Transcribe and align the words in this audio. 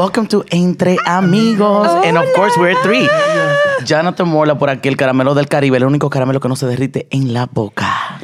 Welcome 0.00 0.28
to 0.28 0.46
Entre 0.50 0.96
Amigos. 1.04 1.86
And 2.06 2.16
of 2.16 2.24
course, 2.34 2.56
we're 2.58 2.74
three. 2.82 3.06
Jonathan 3.84 4.26
Morla 4.28 4.58
por 4.58 4.70
aquí, 4.70 4.88
el 4.88 4.96
caramelo 4.96 5.34
del 5.34 5.46
Caribe, 5.46 5.76
el 5.76 5.84
único 5.84 6.08
caramelo 6.08 6.40
que 6.40 6.48
no 6.48 6.56
se 6.56 6.64
derrite 6.64 7.06
en 7.10 7.34
la 7.34 7.44
boca. 7.44 8.18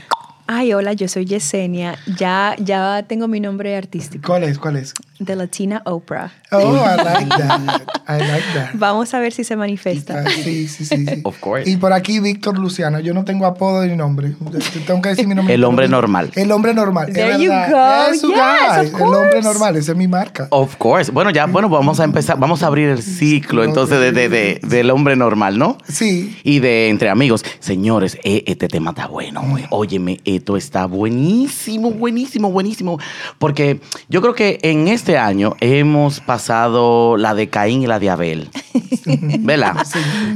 Ay, 0.46 0.72
hola, 0.72 0.94
yo 0.94 1.06
soy 1.06 1.26
Yesenia. 1.26 1.98
Ya, 2.16 2.56
ya 2.58 3.04
tengo 3.06 3.28
mi 3.28 3.40
nombre 3.40 3.76
artístico. 3.76 4.26
¿Cuál 4.26 4.44
es? 4.44 4.58
¿Cuál 4.58 4.76
es? 4.76 4.94
The 5.24 5.34
Latina 5.36 5.82
Oprah. 5.86 6.30
Oh, 6.52 6.74
I 6.76 6.96
like 6.96 7.28
that. 7.28 7.82
I 8.06 8.18
like 8.18 8.44
that. 8.54 8.70
Vamos 8.74 9.12
a 9.14 9.18
ver 9.18 9.32
si 9.32 9.44
se 9.44 9.56
manifiesta. 9.56 10.22
Ah, 10.26 10.30
Sí, 10.30 10.68
sí, 10.68 10.84
sí, 10.84 11.06
sí. 11.06 11.20
Of 11.24 11.38
course. 11.40 11.68
Y 11.70 11.76
por 11.76 11.92
aquí 11.92 12.20
Víctor 12.20 12.58
Luciano. 12.58 13.00
Yo 13.00 13.14
no 13.14 13.24
tengo 13.24 13.46
apodo 13.46 13.84
ni 13.86 13.96
nombre. 13.96 14.34
Te 14.52 14.80
Tengo 14.80 15.00
que 15.02 15.08
decir 15.10 15.26
mi 15.26 15.34
nombre. 15.34 15.54
El 15.54 15.64
hombre 15.64 15.88
normal. 15.88 16.30
El 16.34 16.52
hombre 16.52 16.74
normal. 16.74 17.08
es 17.08 17.14
There 17.14 17.42
you 17.42 17.50
verdad. 17.50 18.08
go. 18.08 18.12
Yes, 18.12 18.22
guy. 18.22 18.86
of 18.92 19.00
El 19.00 19.14
hombre 19.14 19.42
normal. 19.42 19.76
Esa 19.76 19.92
es 19.92 19.98
mi 19.98 20.06
marca. 20.08 20.48
Of 20.50 20.76
course. 20.76 21.10
Bueno, 21.10 21.30
ya, 21.30 21.46
bueno, 21.46 21.68
vamos 21.68 21.98
a 22.00 22.04
empezar, 22.04 22.38
vamos 22.38 22.62
a 22.62 22.66
abrir 22.66 22.88
el 22.90 23.02
ciclo 23.02 23.64
entonces 23.64 23.98
de, 23.98 24.12
de- 24.12 24.28
de- 24.28 24.60
del 24.62 24.90
hombre 24.90 25.16
normal, 25.16 25.58
¿no? 25.58 25.78
Sí. 25.88 26.36
Y 26.44 26.58
de 26.60 26.88
entre 26.88 27.08
amigos. 27.08 27.44
Señores, 27.60 28.18
eh, 28.22 28.44
este 28.46 28.68
tema 28.68 28.90
está 28.90 29.06
bueno. 29.06 29.56
eh. 29.58 29.66
Óyeme, 29.70 30.20
esto 30.24 30.56
está 30.56 30.86
buenísimo, 30.86 31.90
buenísimo, 31.90 32.50
buenísimo. 32.50 32.98
Porque 33.38 33.80
yo 34.08 34.20
creo 34.20 34.34
que 34.34 34.58
en 34.62 34.88
este 34.88 35.05
año 35.16 35.54
hemos 35.60 36.20
pasado 36.20 37.16
la 37.16 37.34
de 37.34 37.48
Caín 37.48 37.82
y 37.82 37.86
la 37.86 37.98
de 37.98 38.10
Abel. 38.10 38.48
¿Verdad? 39.06 39.86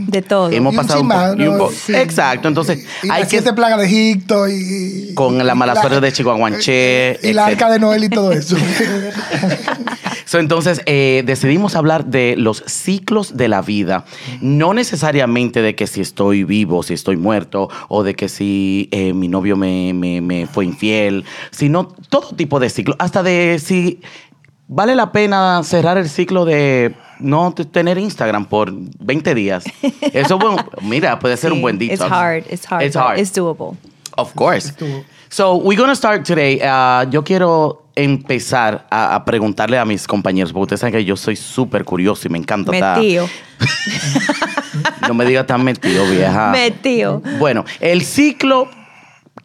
De 0.06 0.22
todo. 0.22 0.50
Hemos 0.50 0.72
Y 0.74 0.76
un 0.78 0.82
pasado 0.86 1.00
un 1.34 1.40
y 1.40 1.46
un 1.48 1.70
sí. 1.72 1.94
Exacto, 1.94 2.46
entonces 2.48 2.86
Y 3.02 3.10
hay 3.10 3.20
las 3.22 3.28
que 3.28 3.38
siete 3.38 3.52
plagas 3.52 3.80
de 3.80 3.86
Egipto 3.86 4.48
y... 4.48 5.12
con 5.14 5.44
la 5.44 5.54
mala 5.54 5.74
suerte 5.74 6.00
de 6.00 6.12
Chihuahuanché. 6.12 7.18
Y 7.22 7.32
la 7.32 7.46
arca 7.46 7.68
de 7.70 7.78
Noel 7.80 8.04
y 8.04 8.08
todo 8.08 8.32
eso. 8.32 8.56
So, 10.24 10.38
entonces, 10.38 10.80
eh, 10.86 11.24
decidimos 11.26 11.74
hablar 11.74 12.04
de 12.06 12.36
los 12.38 12.62
ciclos 12.66 13.36
de 13.36 13.48
la 13.48 13.62
vida. 13.62 14.04
No 14.40 14.74
necesariamente 14.74 15.60
de 15.60 15.74
que 15.74 15.88
si 15.88 16.00
estoy 16.00 16.44
vivo, 16.44 16.84
si 16.84 16.94
estoy 16.94 17.16
muerto, 17.16 17.68
o 17.88 18.04
de 18.04 18.14
que 18.14 18.28
si 18.28 18.88
eh, 18.92 19.12
mi 19.12 19.26
novio 19.26 19.56
me, 19.56 19.92
me- 19.92 20.20
me 20.20 20.46
fue 20.46 20.64
infiel, 20.66 21.24
sino 21.50 21.88
todo 22.10 22.36
tipo 22.36 22.60
de 22.60 22.70
ciclos. 22.70 22.96
Hasta 23.00 23.24
de 23.24 23.60
si 23.64 24.02
vale 24.72 24.94
la 24.94 25.10
pena 25.10 25.60
cerrar 25.64 25.98
el 25.98 26.08
ciclo 26.08 26.44
de 26.44 26.94
no 27.18 27.52
tener 27.52 27.98
Instagram 27.98 28.46
por 28.46 28.70
20 28.72 29.34
días. 29.34 29.64
Eso, 30.12 30.38
bueno, 30.38 30.64
mira, 30.82 31.18
puede 31.18 31.36
ser 31.36 31.52
un 31.52 31.60
buen 31.60 31.76
detox. 31.76 32.00
It's 32.00 32.10
hard, 32.12 32.44
it's 32.50 32.66
hard, 32.72 32.82
It's 32.84 32.96
hard. 32.96 33.18
it's 33.18 33.32
doable. 33.36 33.76
Of 34.16 34.32
course. 34.34 34.68
Estuvo. 34.68 35.04
So, 35.28 35.56
we're 35.56 35.76
going 35.76 35.90
to 35.90 35.94
start 35.96 36.24
today. 36.24 36.60
Uh, 36.60 37.08
yo 37.10 37.22
quiero 37.22 37.84
empezar 37.94 38.86
a, 38.90 39.14
a 39.14 39.24
preguntarle 39.24 39.78
a 39.78 39.84
mis 39.84 40.06
compañeros, 40.06 40.52
porque 40.52 40.62
ustedes 40.74 40.80
saben 40.80 40.92
que 40.94 41.04
yo 41.04 41.16
soy 41.16 41.36
súper 41.36 41.84
curioso 41.84 42.26
y 42.26 42.30
me 42.30 42.38
encanta. 42.38 42.72
estar- 42.72 42.96
Metido. 42.98 43.28
No 45.08 45.14
me 45.14 45.24
digas 45.24 45.46
tan 45.46 45.64
metido, 45.64 46.04
vieja. 46.06 46.50
Metido. 46.52 47.20
Bueno, 47.38 47.64
el 47.80 48.02
ciclo 48.02 48.68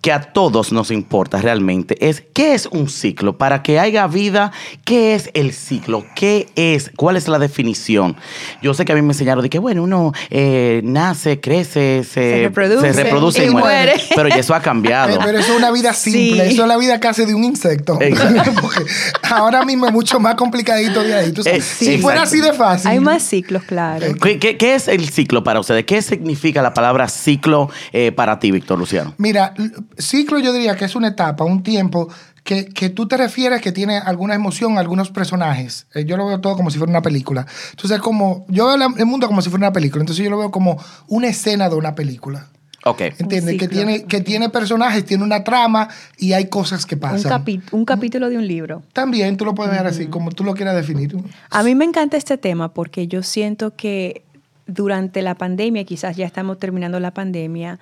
que 0.06 0.12
a 0.12 0.22
todos 0.22 0.72
nos 0.72 0.92
importa 0.92 1.42
realmente 1.42 1.98
es 2.08 2.22
qué 2.32 2.54
es 2.54 2.68
un 2.68 2.90
ciclo. 2.90 3.40
Para 3.40 3.64
que 3.64 3.80
haya 3.80 4.06
vida, 4.06 4.52
¿qué 4.84 5.16
es 5.16 5.32
el 5.34 5.52
ciclo? 5.52 6.06
¿Qué 6.16 6.48
es? 6.56 6.92
¿Cuál 6.96 7.18
es 7.18 7.28
la 7.28 7.40
definición? 7.40 8.16
Yo 8.62 8.76
sé 8.76 8.86
que 8.86 8.92
a 8.92 8.96
mí 8.96 9.02
me 9.02 9.14
enseñaron 9.14 9.42
de 9.42 9.50
que, 9.50 9.58
bueno, 9.58 9.82
uno 9.82 10.12
eh, 10.30 10.82
nace, 10.84 11.40
crece, 11.40 12.04
se, 12.04 12.14
Se 12.14 12.42
reproduce 12.44 12.94
se 12.94 13.04
reproduce 13.04 13.44
y, 13.46 13.48
y 13.48 13.50
muere. 13.50 13.66
muere. 13.94 13.94
Pero 14.16 14.30
ya 14.30 14.36
eso 14.36 14.54
ha 14.54 14.62
cambiado. 14.62 15.18
Pero 15.26 15.40
eso 15.40 15.54
es 15.54 15.58
una 15.58 15.72
vida 15.72 15.92
simple, 15.94 16.50
Sí. 16.50 16.54
eso 16.54 16.62
es 16.62 16.68
la 16.68 16.78
vida 16.78 17.00
casi 17.00 17.26
de 17.26 17.34
un 17.34 17.44
insecto. 17.44 17.98
Ahora 19.24 19.66
mismo 19.66 19.88
es 19.88 19.92
mucho 19.92 20.20
más 20.20 20.36
complicadito 20.36 21.02
de 21.04 21.16
ahí. 21.16 21.34
Sabes, 21.36 21.48
Eh, 21.48 21.62
si 21.62 21.86
sí, 21.86 21.98
fuera 21.98 22.22
así 22.24 22.42
de 22.42 22.54
fácil. 22.54 22.92
Hay 22.92 23.00
más 23.00 23.24
ciclos, 23.24 23.64
claro. 23.64 24.06
¿Qué, 24.22 24.38
qué- 24.38 24.56
qué 24.58 24.76
es 24.76 24.88
el 24.88 25.10
ciclo 25.10 25.44
para 25.44 25.60
ustedes? 25.60 25.84
¿Qué 25.86 26.00
significa 26.04 26.62
la 26.62 26.76
palabra 26.76 27.08
ciclo 27.08 27.72
eh, 27.92 28.12
para 28.12 28.40
ti, 28.40 28.52
Víctor 28.52 28.78
Luciano? 28.78 29.16
Mira, 29.18 29.54
ciclo 29.98 30.40
yo 30.40 30.54
diría 30.54 30.76
que 30.76 30.86
es 30.86 30.96
una 30.96 31.10
etapa, 31.10 31.44
un 31.44 31.64
tiempo 31.64 32.10
que, 32.44 32.66
que 32.66 32.90
tú 32.90 33.08
te 33.08 33.18
refieres 33.18 33.62
que 33.62 33.72
tiene 33.72 33.98
alguna 33.98 34.36
emoción, 34.36 34.78
algunos 34.78 35.10
personajes. 35.10 35.88
Eh, 35.96 36.06
yo 36.06 36.16
lo 36.18 36.28
veo 36.28 36.40
todo 36.42 36.56
como 36.56 36.70
si 36.70 36.78
fuera 36.78 36.92
una 36.92 37.02
película. 37.02 37.46
Entonces, 37.72 38.00
como 38.00 38.46
yo 38.50 38.68
veo 38.68 38.76
el 38.98 39.06
mundo 39.06 39.28
como 39.28 39.42
si 39.42 39.50
fuera 39.50 39.66
una 39.68 39.74
película. 39.74 40.02
Entonces, 40.04 40.24
yo 40.24 40.30
lo 40.30 40.38
veo 40.38 40.52
como 40.52 40.78
una 41.08 41.28
escena 41.28 41.70
de 41.70 41.76
una 41.76 41.96
película. 41.96 42.48
Ok. 42.88 43.02
¿Entiendes? 43.18 43.58
Que 43.58 43.68
tiene, 43.68 44.04
que 44.04 44.22
tiene 44.22 44.50
personajes, 44.50 45.04
tiene 45.06 45.24
una 45.24 45.44
trama 45.44 45.90
y 46.20 46.34
hay 46.34 46.50
cosas 46.50 46.86
que 46.86 46.94
Un, 46.94 47.02
pasan. 47.02 47.32
capi- 47.32 47.64
un 47.72 47.84
capítulo 47.84 48.30
de 48.30 48.38
un 48.38 48.48
libro. 48.48 48.84
También 48.94 49.38
tú 49.38 49.46
lo 49.46 49.56
puedes 49.56 49.74
ver 49.74 49.88
así, 49.88 50.06
como 50.06 50.30
tú 50.32 50.44
lo 50.44 50.54
quieras 50.54 50.76
definir. 50.76 51.18
A 51.50 51.64
mí 51.64 51.74
me 51.74 51.86
encanta 51.86 52.16
este 52.16 52.38
tema 52.38 52.72
porque 52.76 53.08
yo 53.08 53.24
siento 53.24 53.76
que 53.76 54.22
durante 54.68 55.24
la 55.24 55.34
pandemia, 55.34 55.84
quizás 55.84 56.16
ya 56.16 56.28
estamos 56.28 56.60
terminando 56.60 57.00
la 57.00 57.10
pandemia, 57.12 57.80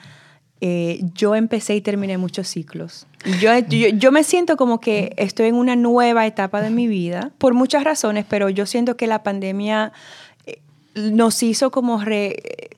eh, 0.66 1.02
yo 1.14 1.36
empecé 1.36 1.76
y 1.76 1.82
terminé 1.82 2.18
muchos 2.18 2.48
ciclos. 2.48 3.06
Yo, 3.42 3.58
yo, 3.68 3.90
yo 3.90 4.12
me 4.14 4.24
siento 4.24 4.56
como 4.56 4.80
que 4.80 5.14
estoy 5.18 5.48
en 5.48 5.56
una 5.56 5.76
nueva 5.76 6.26
etapa 6.26 6.62
de 6.62 6.70
mi 6.70 6.88
vida, 6.88 7.32
por 7.38 7.54
muchas 7.54 7.84
razones, 7.84 8.26
pero 8.30 8.48
yo 8.48 8.66
siento 8.66 8.96
que 8.96 9.06
la 9.06 9.24
pandemia 9.24 9.92
eh, 10.46 10.62
nos 10.96 11.44
hizo 11.44 11.70
como, 11.70 12.00
re- 12.00 12.70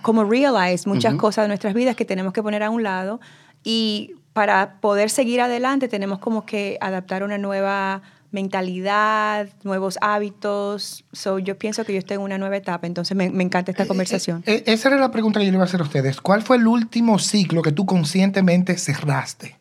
como 0.00 0.24
realize 0.24 0.88
muchas 0.88 1.14
cosas 1.16 1.44
de 1.44 1.48
nuestras 1.48 1.74
vidas 1.74 1.94
que 1.94 2.06
tenemos 2.06 2.32
que 2.32 2.42
poner 2.42 2.62
a 2.62 2.70
un 2.70 2.82
lado 2.82 3.20
y 3.62 4.14
para 4.32 4.76
poder 4.80 5.10
seguir 5.10 5.42
adelante 5.42 5.88
tenemos 5.88 6.20
como 6.20 6.46
que 6.46 6.78
adaptar 6.80 7.22
una 7.22 7.36
nueva 7.36 8.00
mentalidad, 8.32 9.48
nuevos 9.64 9.98
hábitos. 10.00 11.04
So, 11.12 11.38
yo 11.38 11.58
pienso 11.58 11.84
que 11.84 11.92
yo 11.92 11.98
estoy 11.98 12.16
en 12.16 12.22
una 12.22 12.38
nueva 12.38 12.56
etapa, 12.56 12.86
entonces 12.86 13.16
me, 13.16 13.30
me 13.30 13.42
encanta 13.42 13.70
esta 13.70 13.86
conversación. 13.86 14.42
Eh, 14.46 14.56
eh, 14.66 14.72
esa 14.72 14.88
era 14.88 14.98
la 14.98 15.10
pregunta 15.10 15.40
que 15.40 15.46
yo 15.46 15.52
le 15.52 15.56
iba 15.56 15.64
a 15.64 15.66
hacer 15.66 15.80
a 15.80 15.84
ustedes. 15.84 16.20
¿Cuál 16.20 16.42
fue 16.42 16.56
el 16.56 16.66
último 16.66 17.18
ciclo 17.18 17.62
que 17.62 17.72
tú 17.72 17.86
conscientemente 17.86 18.76
cerraste? 18.78 19.58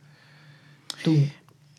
Tú. 1.04 1.16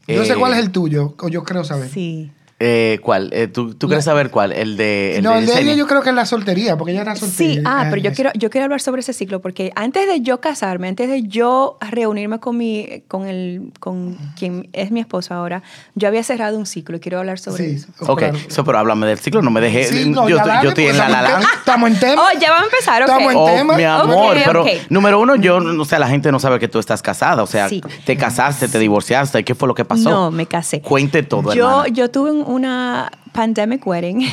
Yo 0.06 0.24
sé 0.24 0.32
Eh, 0.32 0.36
cuál 0.36 0.52
es 0.54 0.58
el 0.58 0.70
tuyo, 0.72 1.14
o 1.20 1.28
yo 1.28 1.44
creo 1.44 1.62
saber. 1.64 1.88
Sí. 1.90 2.32
Eh, 2.62 2.98
¿Cuál? 3.02 3.30
Eh, 3.32 3.46
¿tú, 3.48 3.74
tú 3.74 3.86
quieres 3.86 4.04
saber 4.04 4.30
cuál? 4.30 4.52
El 4.52 4.76
de. 4.76 5.16
El 5.16 5.24
no, 5.24 5.34
el 5.34 5.46
de 5.46 5.60
ella 5.62 5.72
yo 5.72 5.86
creo 5.86 6.02
que 6.02 6.10
es 6.10 6.14
la 6.14 6.26
soltería, 6.26 6.76
porque 6.76 6.92
ella 6.92 7.00
era 7.00 7.16
soltera. 7.16 7.52
Sí, 7.54 7.58
ah, 7.64 7.86
pero 7.88 8.02
yo 8.02 8.12
quiero, 8.12 8.30
yo 8.34 8.50
quiero 8.50 8.64
hablar 8.66 8.82
sobre 8.82 9.00
ese 9.00 9.14
ciclo 9.14 9.40
porque 9.40 9.72
antes 9.76 10.06
de 10.06 10.20
yo 10.20 10.40
casarme, 10.42 10.88
antes 10.88 11.08
de 11.08 11.22
yo 11.22 11.78
reunirme 11.80 12.38
con 12.38 12.58
mi, 12.58 13.02
con 13.08 13.26
el, 13.26 13.72
con 13.80 14.18
quien 14.38 14.68
es 14.74 14.90
mi 14.90 15.00
esposo 15.00 15.32
ahora, 15.32 15.62
yo 15.94 16.06
había 16.06 16.22
cerrado 16.22 16.58
un 16.58 16.66
ciclo 16.66 16.98
y 16.98 17.00
quiero 17.00 17.18
hablar 17.18 17.38
sobre 17.38 17.66
Sí, 17.66 17.76
eso. 17.76 17.88
Ok, 18.12 18.18
claro. 18.18 18.38
so, 18.48 18.62
pero 18.62 18.78
háblame 18.78 19.06
del 19.06 19.18
ciclo, 19.18 19.40
no 19.40 19.50
me. 19.50 19.60
Sí, 19.84 20.10
no, 20.10 20.28
yo, 20.28 20.36
dale, 20.36 20.62
yo 20.62 20.68
estoy 20.68 20.84
en 20.84 20.96
porque 20.96 21.10
la 21.12 21.22
la 21.22 21.28
estamos 21.28 21.42
la. 21.44 21.50
en- 21.52 21.58
Estamos 21.60 21.90
en 21.90 21.98
tema. 22.00 22.22
Oh, 22.30 22.38
ya 22.38 22.50
vamos 22.50 22.64
a 22.64 22.70
empezar, 22.76 23.02
ok. 23.02 23.08
Estamos 23.08 23.32
en 23.32 23.38
Oh, 23.38 23.46
tema. 23.46 23.76
mi 23.76 23.84
amor, 23.84 24.36
Ok, 24.36 24.42
pero 24.44 24.62
ok. 24.62 24.68
número 24.90 25.18
uno, 25.18 25.36
yo, 25.36 25.56
o 25.56 25.84
sea, 25.86 25.98
la 25.98 26.08
gente 26.08 26.30
no 26.30 26.38
sabe 26.38 26.58
que 26.58 26.68
tú 26.68 26.78
estás 26.78 27.00
casada, 27.00 27.42
o 27.42 27.46
sea, 27.46 27.70
Sí. 27.70 27.80
te 28.04 28.18
casaste, 28.18 28.68
te 28.68 28.78
divorciaste, 28.78 29.42
¿qué 29.44 29.54
fue 29.54 29.66
lo 29.66 29.74
que 29.74 29.86
pasó? 29.86 30.10
No, 30.10 30.30
me 30.30 30.44
casé. 30.44 30.82
Cuente 30.82 31.22
todo, 31.22 31.54
Yo, 31.54 31.66
hermana. 31.70 31.88
yo 31.88 32.10
tuve 32.10 32.30
un- 32.32 32.49
una 32.50 33.10
pandemic 33.32 33.86
wedding. 33.86 34.20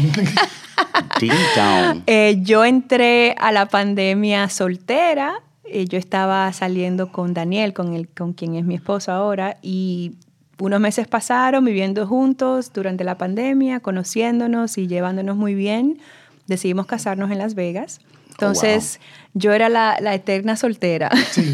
Eh, 2.06 2.40
yo 2.42 2.64
entré 2.66 3.36
a 3.40 3.52
la 3.52 3.68
pandemia 3.68 4.50
soltera. 4.50 5.42
eh, 5.66 5.86
yo 5.86 5.98
estaba 5.98 6.52
saliendo 6.54 7.12
con 7.12 7.34
Daniel, 7.34 7.74
con, 7.74 7.94
el, 7.94 8.08
con 8.08 8.34
quien 8.34 8.56
es 8.56 8.64
mi 8.64 8.76
esposo 8.76 9.12
ahora, 9.12 9.58
y 9.62 10.14
unos 10.60 10.80
meses 10.80 11.08
pasaron 11.08 11.66
viviendo 11.66 12.08
juntos 12.08 12.72
durante 12.74 13.04
la 13.04 13.18
pandemia, 13.18 13.80
conociéndonos 13.80 14.78
y 14.78 14.88
llevándonos 14.88 15.36
muy 15.36 15.56
bien. 15.56 16.00
Decidimos 16.48 16.86
casarnos 16.86 17.32
en 17.32 17.38
Las 17.40 17.54
Vegas. 17.56 18.00
Entonces, 18.30 19.00
yo 19.38 19.54
era 19.54 19.70
la, 19.70 19.98
la 20.02 20.14
eterna 20.16 20.56
soltera. 20.56 21.10
Sí. 21.32 21.54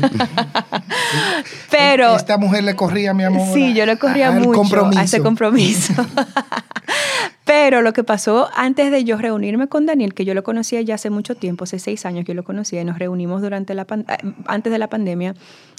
Pero 1.69 2.15
Esta 2.15 2.37
mujer 2.37 2.63
le 2.63 2.75
corría, 2.75 3.13
mi 3.13 3.23
amor. 3.23 3.53
Sí, 3.53 3.73
yo 3.73 3.85
le 3.85 3.97
corría 3.97 4.29
al 4.29 4.39
mucho 4.41 4.53
compromiso. 4.59 4.99
a 4.99 5.03
ese 5.03 5.21
compromiso. 5.21 5.93
Pero 7.45 7.81
lo 7.81 7.93
que 7.93 8.03
pasó 8.03 8.49
antes 8.55 8.89
de 8.91 9.03
yo 9.03 9.17
reunirme 9.17 9.67
con 9.67 9.85
Daniel, 9.85 10.13
que 10.13 10.25
yo 10.25 10.33
lo 10.33 10.43
conocía 10.43 10.81
ya 10.81 10.95
hace 10.95 11.09
mucho 11.09 11.35
tiempo, 11.35 11.65
hace 11.65 11.77
seis 11.79 12.05
años 12.05 12.25
que 12.25 12.31
yo 12.31 12.35
lo 12.35 12.43
conocía 12.43 12.81
y 12.81 12.85
nos 12.85 12.97
reunimos 12.97 13.41
durante 13.41 13.73
la 13.73 13.85
pan- 13.85 14.05
eh, 14.07 14.17
antes 14.47 14.71
de 14.71 14.79
la 14.79 14.87
pandemia, 14.87 15.35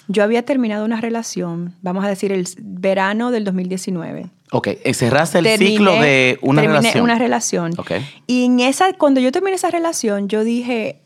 yo 0.08 0.22
había 0.22 0.44
terminado 0.44 0.84
una 0.84 1.00
relación, 1.00 1.74
vamos 1.82 2.04
a 2.04 2.08
decir, 2.08 2.32
el 2.32 2.46
verano 2.58 3.30
del 3.30 3.44
2019. 3.44 4.26
Ok, 4.52 4.68
eh, 4.68 4.94
cerraste 4.94 5.38
el 5.38 5.46
Terminé- 5.46 5.66
ciclo 5.70 5.92
de 5.94 6.38
una 6.42 6.60
terminé 6.62 6.78
relación. 6.80 7.04
una 7.04 7.18
relación. 7.18 7.72
Ok. 7.78 7.92
Y 8.26 8.44
en 8.44 8.60
esa, 8.60 8.92
cuando 8.92 9.20
yo 9.20 9.32
terminé 9.32 9.56
esa 9.56 9.70
relación, 9.70 10.28
yo 10.28 10.44
dije, 10.44 11.00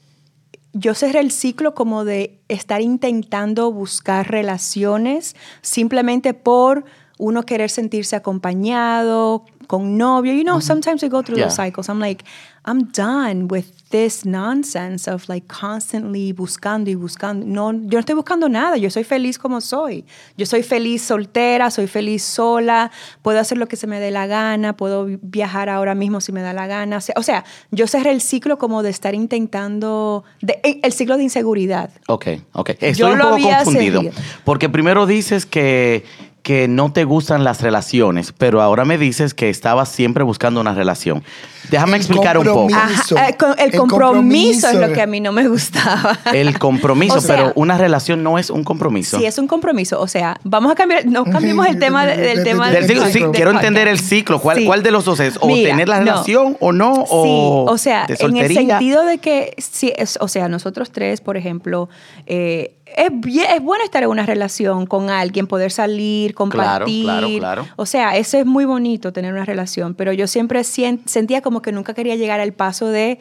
yo 0.78 0.94
cerré 0.94 1.20
el 1.20 1.30
ciclo 1.30 1.74
como 1.74 2.04
de 2.04 2.40
estar 2.48 2.80
intentando 2.80 3.72
buscar 3.72 4.30
relaciones 4.30 5.34
simplemente 5.60 6.34
por 6.34 6.84
uno 7.18 7.42
querer 7.42 7.68
sentirse 7.68 8.14
acompañado, 8.14 9.44
con 9.66 9.98
novio. 9.98 10.32
You 10.32 10.44
know, 10.44 10.60
sometimes 10.60 11.02
we 11.02 11.08
go 11.08 11.22
through 11.22 11.40
those 11.40 11.54
cycles. 11.54 11.88
I'm 11.88 12.00
like, 12.00 12.24
I'm 12.68 12.90
done 12.92 13.48
with 13.48 13.64
this 13.90 14.26
nonsense 14.26 15.08
of 15.08 15.26
like 15.28 15.46
constantly 15.48 16.34
buscando 16.34 16.90
y 16.90 16.94
buscando. 16.94 17.46
No, 17.46 17.72
yo 17.72 17.92
no 17.92 18.00
estoy 18.00 18.14
buscando 18.14 18.46
nada, 18.50 18.76
yo 18.76 18.90
soy 18.90 19.04
feliz 19.04 19.38
como 19.38 19.62
soy. 19.62 20.04
Yo 20.36 20.44
soy 20.44 20.62
feliz 20.62 21.00
soltera, 21.00 21.70
soy 21.70 21.86
feliz 21.86 22.22
sola, 22.22 22.90
puedo 23.22 23.40
hacer 23.40 23.56
lo 23.56 23.68
que 23.68 23.76
se 23.76 23.86
me 23.86 24.00
dé 24.00 24.10
la 24.10 24.26
gana, 24.26 24.76
puedo 24.76 25.06
viajar 25.22 25.70
ahora 25.70 25.94
mismo 25.94 26.20
si 26.20 26.30
me 26.30 26.42
da 26.42 26.52
la 26.52 26.66
gana. 26.66 26.98
O 27.16 27.22
sea, 27.22 27.44
yo 27.70 27.86
cerré 27.86 28.10
el 28.10 28.20
ciclo 28.20 28.58
como 28.58 28.82
de 28.82 28.90
estar 28.90 29.14
intentando, 29.14 30.24
de, 30.42 30.60
eh, 30.62 30.80
el 30.82 30.92
ciclo 30.92 31.16
de 31.16 31.22
inseguridad. 31.22 31.90
Ok, 32.06 32.26
ok. 32.52 32.70
Estoy 32.80 33.12
un 33.12 33.18
poco 33.18 33.38
confundido. 33.40 34.02
Porque 34.44 34.68
primero 34.68 35.06
dices 35.06 35.46
que 35.46 36.04
que 36.48 36.66
no 36.66 36.90
te 36.90 37.04
gustan 37.04 37.44
las 37.44 37.60
relaciones, 37.60 38.32
pero 38.32 38.62
ahora 38.62 38.86
me 38.86 38.96
dices 38.96 39.34
que 39.34 39.50
estabas 39.50 39.90
siempre 39.90 40.24
buscando 40.24 40.62
una 40.62 40.72
relación. 40.72 41.22
Déjame 41.70 41.98
explicar 41.98 42.38
un 42.38 42.46
poco. 42.46 42.68
Eh, 42.70 43.36
el, 43.58 43.72
compromiso, 43.72 44.70
es 44.70 44.76
lo 44.76 44.90
que 44.94 45.02
a 45.02 45.06
mí 45.06 45.20
no 45.20 45.30
me 45.30 45.46
gustaba. 45.46 46.18
El 46.32 46.58
compromiso, 46.58 47.18
pero 47.26 47.52
una 47.54 47.76
relación 47.76 48.22
no 48.22 48.38
es 48.38 48.48
un 48.48 48.64
compromiso. 48.64 49.18
Sí, 49.18 49.26
es 49.26 49.36
un 49.36 49.46
compromiso. 49.46 50.00
O 50.00 50.08
sea, 50.08 50.40
vamos 50.42 50.72
a 50.72 50.74
cambiar, 50.74 51.04
no 51.04 51.24
cambiemos 51.24 51.66
el 51.66 51.78
tema 51.78 52.06
del 52.06 52.44
tema 52.44 52.70
del 52.70 52.86
ciclo. 52.86 53.06
Sí, 53.08 53.22
quiero 53.34 53.50
entender 53.50 53.86
el 53.86 53.98
ciclo. 53.98 54.40
¿Cuál, 54.40 54.64
¿Cuál, 54.64 54.82
de 54.82 54.90
los 54.90 55.04
dos 55.04 55.20
es? 55.20 55.36
¿O 55.42 55.48
tener 55.48 55.86
la 55.86 55.98
relación 55.98 56.56
o 56.60 56.72
no? 56.72 57.04
O 57.10 57.24
sí, 57.24 57.74
o 57.74 57.76
sea, 57.76 58.06
en 58.08 58.36
el 58.38 58.54
sentido 58.54 59.04
de 59.04 59.18
que, 59.18 59.54
sí, 59.58 59.92
es, 59.96 60.16
o 60.22 60.28
sea, 60.28 60.48
nosotros 60.48 60.90
tres, 60.92 61.20
por 61.20 61.36
ejemplo, 61.36 61.90
eh, 62.26 62.77
es, 62.96 63.10
es 63.54 63.62
bueno 63.62 63.84
estar 63.84 64.02
en 64.02 64.08
una 64.08 64.26
relación 64.26 64.86
con 64.86 65.10
alguien, 65.10 65.46
poder 65.46 65.70
salir, 65.70 66.34
compartir. 66.34 67.04
Claro, 67.04 67.28
claro, 67.28 67.38
claro. 67.38 67.66
O 67.76 67.86
sea, 67.86 68.16
eso 68.16 68.38
es 68.38 68.46
muy 68.46 68.64
bonito, 68.64 69.12
tener 69.12 69.32
una 69.32 69.44
relación, 69.44 69.94
pero 69.94 70.12
yo 70.12 70.26
siempre 70.26 70.62
sentía 70.64 71.40
como 71.42 71.62
que 71.62 71.72
nunca 71.72 71.94
quería 71.94 72.16
llegar 72.16 72.40
al 72.40 72.52
paso 72.52 72.88
de 72.88 73.18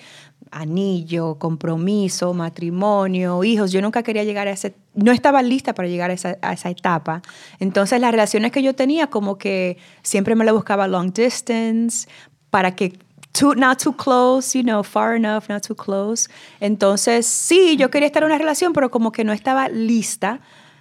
anillo, 0.52 1.36
compromiso, 1.36 2.34
matrimonio, 2.34 3.44
hijos. 3.44 3.72
Yo 3.72 3.82
nunca 3.82 4.04
quería 4.04 4.24
llegar 4.24 4.48
a 4.48 4.52
ese, 4.52 4.76
no 4.94 5.12
estaba 5.12 5.42
lista 5.42 5.74
para 5.74 5.88
llegar 5.88 6.10
a 6.10 6.14
esa, 6.14 6.38
a 6.42 6.54
esa, 6.54 6.70
etapa. 6.70 7.22
Entonces 7.60 8.00
las 8.00 8.12
relaciones 8.12 8.52
que 8.52 8.64
yo 8.64 8.74
tenía 8.76 9.08
como 9.08 9.38
que 9.38 9.78
siempre 10.04 10.36
me 10.36 10.46
la 10.46 10.54
buscaba 10.54 10.88
long 10.88 11.12
distance 11.14 12.08
para 12.50 12.76
que 12.76 12.98
too, 13.32 13.56
not 13.56 13.82
too 13.82 13.94
close, 13.94 14.58
you 14.58 14.64
know, 14.64 14.84
far 14.84 15.16
enough, 15.16 15.50
not 15.50 15.66
too 15.66 15.76
close. 15.76 16.30
Entonces, 16.60 17.26
sí, 17.26 17.76
yo 17.78 17.90
quería 17.90 18.08
estar 18.08 18.24
en 18.24 18.28
una 18.28 18.38
relación, 18.38 18.74
pero 18.74 18.90
como 18.90 19.12
que 19.12 19.24
no 19.24 19.34
estaba 19.34 19.70
lista. 19.70 20.40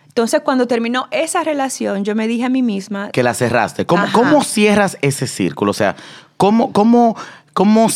Entonces, 0.08 0.40
cuando 0.42 0.66
terminó 0.66 1.08
esa 1.10 1.44
relación, 1.44 2.04
yo 2.04 2.14
me 2.14 2.26
dije 2.26 2.44
a 2.44 2.48
mí 2.48 2.62
misma... 2.62 3.10
Que 3.10 3.22
la 3.22 3.34
cerraste. 3.34 3.84
¿Cómo, 3.84 4.06
¿cómo 4.12 4.42
cierras 4.42 4.96
ese 5.02 5.26
círculo? 5.26 5.72
O 5.72 5.74
sea, 5.74 5.94
¿cómo, 6.38 6.72
cómo 6.72 7.16
¿Cómo, 7.56 7.86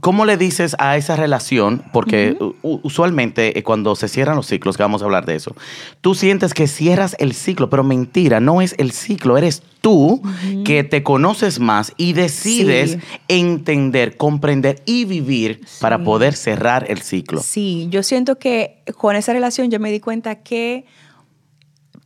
¿Cómo, 0.00 0.26
le 0.26 0.36
dices 0.36 0.76
a 0.78 0.98
esa 0.98 1.16
relación? 1.16 1.82
Porque 1.90 2.36
usualmente 2.60 3.58
eh, 3.58 3.62
cuando 3.62 3.96
se 3.96 4.08
cierran 4.08 4.36
los 4.36 4.44
ciclos, 4.46 4.76
que 4.76 4.82
vamos 4.82 5.00
a 5.00 5.06
hablar 5.06 5.24
de 5.24 5.36
eso, 5.36 5.56
tú 6.02 6.14
sientes 6.14 6.52
que 6.52 6.68
cierras 6.68 7.16
el 7.18 7.32
ciclo, 7.32 7.70
pero 7.70 7.82
mentira, 7.82 8.40
no 8.40 8.60
es 8.60 8.74
el 8.76 8.92
ciclo, 8.92 9.38
eres 9.38 9.62
tú 9.80 10.20
que 10.66 10.84
te 10.84 11.02
conoces 11.02 11.60
más 11.60 11.94
y 11.96 12.12
decides 12.12 12.98
entender, 13.28 14.18
comprender 14.18 14.82
y 14.84 15.06
vivir 15.06 15.62
para 15.80 16.04
poder 16.04 16.34
cerrar 16.34 16.84
el 16.90 17.00
ciclo. 17.00 17.40
Sí, 17.40 17.88
yo 17.90 18.02
siento 18.02 18.38
que 18.38 18.82
con 18.98 19.16
esa 19.16 19.32
relación 19.32 19.70
yo 19.70 19.80
me 19.80 19.90
di 19.90 20.00
cuenta 20.00 20.42
que 20.42 20.84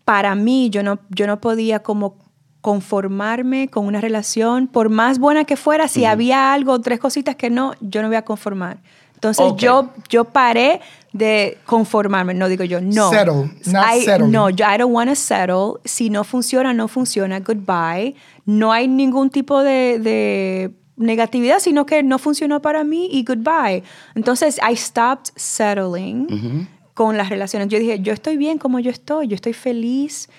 para 0.05 0.37
mí 0.37 0.71
yo 0.71 0.85
no, 0.85 1.01
yo 1.11 1.27
no 1.27 1.41
podía 1.41 1.81
como 1.81 2.24
conformarme 2.65 3.69
con 3.69 3.85
una 3.85 4.01
relación, 4.01 4.69
por 4.69 4.89
más 4.89 5.19
buena 5.19 5.45
que 5.45 5.55
fuera, 5.55 5.87
si 5.87 6.07
había 6.07 6.55
algo, 6.55 6.81
tres 6.81 6.99
cositas 6.99 7.37
que 7.37 7.51
no, 7.51 7.75
yo 7.83 8.01
no 8.01 8.09
voy 8.09 8.17
a 8.17 8.23
conformar. 8.23 8.79
Entonces 9.13 9.45
yo, 9.59 9.91
yo 10.09 10.25
paré 10.25 10.81
de 11.13 11.59
conformarme, 11.67 12.33
no 12.33 12.49
digo 12.49 12.65
yo, 12.65 12.81
no. 12.81 13.11
Settle, 13.11 13.51
not 13.67 13.85
settle. 14.03 14.29
No, 14.29 14.49
yo, 14.49 14.65
I 14.65 14.79
don't 14.79 14.95
want 14.95 15.11
to 15.11 15.15
settle. 15.15 15.79
Si 15.85 16.09
no 16.09 16.25
funciona, 16.25 16.73
no 16.73 16.89
funciona, 16.89 17.41
goodbye. 17.41 18.15
No 18.47 18.73
hay 18.73 18.89
ningún 18.89 19.29
tipo 19.29 19.63
de, 19.63 19.99
de 19.99 20.71
negatividad, 20.97 21.59
sino 21.59 21.85
que 21.85 22.03
no 22.03 22.19
funcionó 22.19 22.63
para 22.63 22.83
mí 22.83 23.11
y 23.13 23.25
goodbye. 23.25 23.83
Entonces, 24.15 24.59
I 24.67 24.75
stopped 24.75 25.35
settling 25.37 26.67
con 26.95 27.19
las 27.19 27.29
relaciones. 27.29 27.69
Yo 27.69 27.79
dije, 27.79 28.01
yo 28.01 28.15
estoy 28.15 28.39
bien 28.39 28.57
como 28.57 28.79
yo 28.79 28.91
estoy, 28.91 29.29
yo 29.29 29.35
estoy 29.35 29.53
feliz. 29.53 30.31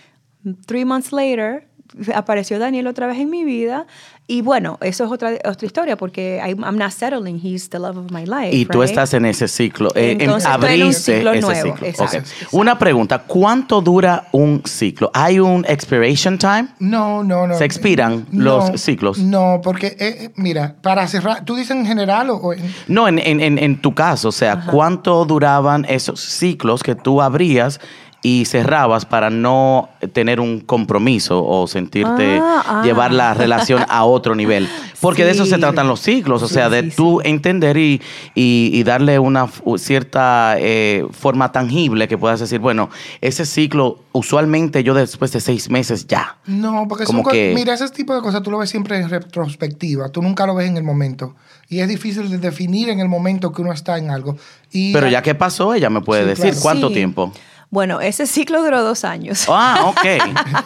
Three 0.66 0.86
months 0.86 1.12
later, 1.12 1.68
apareció 2.14 2.60
Daniel 2.60 2.88
otra 2.88 3.08
vez 3.08 3.18
en 3.20 3.30
mi 3.30 3.44
vida. 3.44 3.86
Y 4.28 4.42
bueno, 4.42 4.80
eso 4.82 5.06
es 5.06 5.12
otra, 5.12 5.34
otra 5.46 5.66
historia 5.66 5.98
porque 5.98 6.42
I'm 6.44 6.78
not 6.78 6.92
settling, 6.92 7.40
he's 7.44 7.70
the 7.70 7.78
love 7.78 7.96
of 7.96 8.12
my 8.12 8.26
life. 8.26 8.56
Y 8.56 8.66
tú 8.66 8.82
estás 8.82 9.14
en 9.14 9.24
ese 9.26 9.48
ciclo, 9.48 9.92
eh, 9.96 10.18
Entonces, 10.20 10.50
abriste 10.50 10.82
en 10.82 10.88
un 10.88 10.94
ciclo 10.94 11.36
nuevo. 11.36 11.74
Okay. 11.74 12.22
Una 12.52 12.80
pregunta, 12.80 13.20
¿cuánto 13.20 13.82
dura 13.82 14.28
un 14.32 14.64
ciclo? 14.66 15.12
¿Hay 15.14 15.40
un 15.40 15.64
expiration 15.68 16.40
time? 16.40 16.70
No, 16.80 17.24
no, 17.24 17.46
no. 17.46 17.56
¿Se 17.56 17.66
expiran 17.66 18.26
los 18.32 18.82
ciclos? 18.82 19.20
No, 19.20 19.62
porque, 19.64 19.88
eh, 19.88 19.96
eh, 20.00 20.32
mira, 20.38 20.76
para 20.82 21.08
cerrar, 21.08 21.46
¿tú 21.46 21.56
dices 21.56 21.78
en 21.78 21.86
general 21.86 22.32
o...? 22.32 22.52
En... 22.52 22.62
No, 22.88 23.08
en, 23.08 23.20
en, 23.20 23.60
en, 23.60 23.82
tu 23.82 23.94
caso, 23.94 24.30
o 24.30 24.32
sea, 24.32 24.66
¿cuánto 24.72 25.24
duraban 25.26 25.86
esos 25.88 26.20
ciclos 26.20 26.82
que 26.82 26.96
tú 26.96 27.22
abrías 27.22 27.80
y 28.26 28.46
cerrabas 28.46 29.06
para 29.06 29.30
no 29.30 29.90
tener 30.12 30.40
un 30.40 30.60
compromiso 30.60 31.46
o 31.46 31.68
sentirte 31.68 32.40
ah, 32.42 32.64
ah. 32.68 32.82
llevar 32.84 33.14
la 33.14 33.36
relación 33.36 33.86
a 33.88 34.04
otro 34.04 34.34
nivel. 34.34 34.68
Porque 35.00 35.24
de 35.24 35.30
eso 35.30 35.46
se 35.46 35.60
tratan 35.60 35.88
los 35.88 36.00
ciclos, 36.00 36.42
o 36.42 36.48
sea, 36.48 36.68
de 36.72 36.82
tú 36.82 37.22
entender 37.24 37.78
y, 37.78 38.02
y, 38.34 38.82
darle 38.82 39.20
una 39.20 39.48
cierta 39.78 40.56
eh, 40.58 41.06
forma 41.12 41.52
tangible 41.52 42.08
que 42.08 42.18
puedas 42.18 42.40
decir, 42.40 42.60
bueno, 42.60 42.90
ese 43.22 43.46
ciclo 43.46 44.00
usualmente 44.12 44.84
yo 44.84 44.96
después 44.96 45.32
de 45.32 45.40
seis 45.40 45.70
meses 45.70 46.08
ya. 46.08 46.38
No, 46.48 46.88
porque 46.90 47.06
como 47.06 47.24
que... 47.24 47.54
mira, 47.54 47.76
ese 47.76 47.88
tipo 47.90 48.16
de 48.16 48.22
cosas 48.22 48.42
tú 48.42 48.50
lo 48.50 48.58
ves 48.58 48.72
siempre 48.72 48.98
en 48.98 49.08
retrospectiva, 49.08 50.10
tú 50.10 50.24
nunca 50.24 50.48
lo 50.48 50.56
ves 50.56 50.68
en 50.68 50.78
el 50.78 50.84
momento. 50.84 51.36
Y 51.70 51.82
es 51.82 51.88
difícil 51.88 52.28
de 52.32 52.40
definir 52.40 52.90
en 52.90 53.00
el 53.00 53.08
momento 53.08 53.52
que 53.52 53.62
uno 53.62 53.72
está 53.72 54.00
en 54.00 54.10
algo. 54.10 54.36
Y 54.72 54.94
Pero 54.94 55.08
ya 55.10 55.22
que 55.22 55.36
pasó, 55.36 55.76
ella 55.76 55.92
me 55.92 56.02
puede 56.02 56.26
decir 56.26 56.56
cuánto 56.60 56.90
tiempo. 56.92 57.32
Bueno, 57.76 58.00
ese 58.00 58.26
ciclo 58.26 58.64
duró 58.64 58.82
dos 58.84 59.04
años. 59.04 59.48
Ah, 59.50 59.82
ok. 59.88 60.06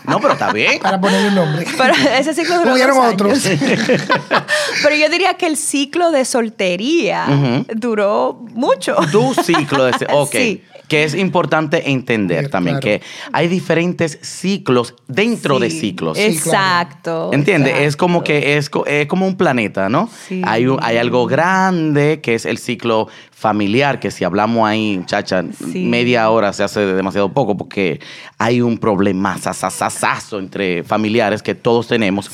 No, 0.06 0.20
pero 0.20 0.34
está 0.34 0.54
bien. 0.54 0.80
Para 0.80 1.02
ponerle 1.02 1.30
un 1.30 1.36
nombre. 1.36 1.66
Pero 1.76 1.94
ese 2.16 2.36
ciclo 2.36 2.60
duró 2.60 2.78
dos 2.78 3.14
otros. 3.14 3.40
pero 4.84 4.96
yo 4.96 5.10
diría 5.10 5.34
que 5.34 5.48
el 5.48 5.58
ciclo 5.58 6.12
de 6.12 6.24
soltería 6.24 7.66
duró 7.74 8.46
mucho. 8.54 8.96
Tu 9.12 9.34
ciclo 9.44 9.86
de... 9.86 10.08
Ok. 10.12 10.32
Sí 10.32 10.64
que 10.90 11.04
es 11.04 11.14
importante 11.14 11.92
entender 11.92 12.50
también 12.50 12.80
que 12.80 13.02
hay 13.32 13.48
diferentes 13.48 14.18
ciclos 14.24 14.96
dentro 15.08 15.60
de 15.60 15.70
ciclos. 15.70 16.18
exacto. 16.18 17.30
¿Entiendes? 17.32 17.76
Es 17.78 17.96
como 17.96 18.24
que 18.24 18.58
es, 18.58 18.70
como 18.70 19.28
un 19.28 19.38
planeta, 19.38 19.88
¿no? 19.88 20.10
Hay, 20.44 20.66
hay 20.82 20.98
algo 20.98 21.28
grande 21.28 22.20
que 22.22 22.34
es 22.34 22.46
el 22.46 22.58
ciclo 22.58 23.08
familiar, 23.40 24.02
que 24.02 24.12
si 24.12 24.26
hablamos 24.26 24.68
ahí, 24.68 25.02
chacha, 25.06 25.46
media 25.74 26.30
hora 26.30 26.52
se 26.52 26.62
hace 26.62 26.86
demasiado 26.86 27.32
poco 27.32 27.56
porque 27.56 28.02
hay 28.38 28.60
un 28.60 28.78
problema 28.78 29.38
sasasasazo 29.38 30.40
entre 30.40 30.84
familiares 30.84 31.42
que 31.42 31.56
todos 31.56 31.88
tenemos. 31.88 32.30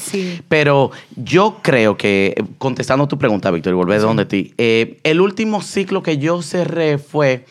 Pero 0.50 0.90
yo 1.16 1.60
creo 1.62 1.96
que, 1.96 2.44
contestando 2.58 3.08
tu 3.08 3.20
pregunta, 3.20 3.52
Víctor, 3.52 3.74
y 3.74 3.76
volver 3.76 4.00
de 4.00 4.06
donde 4.06 4.26
ti, 4.26 4.54
eh, 4.58 5.00
el 5.04 5.22
último 5.22 5.62
ciclo 5.62 6.02
que 6.02 6.18
yo 6.18 6.42
cerré 6.42 6.98
fue 6.98 7.46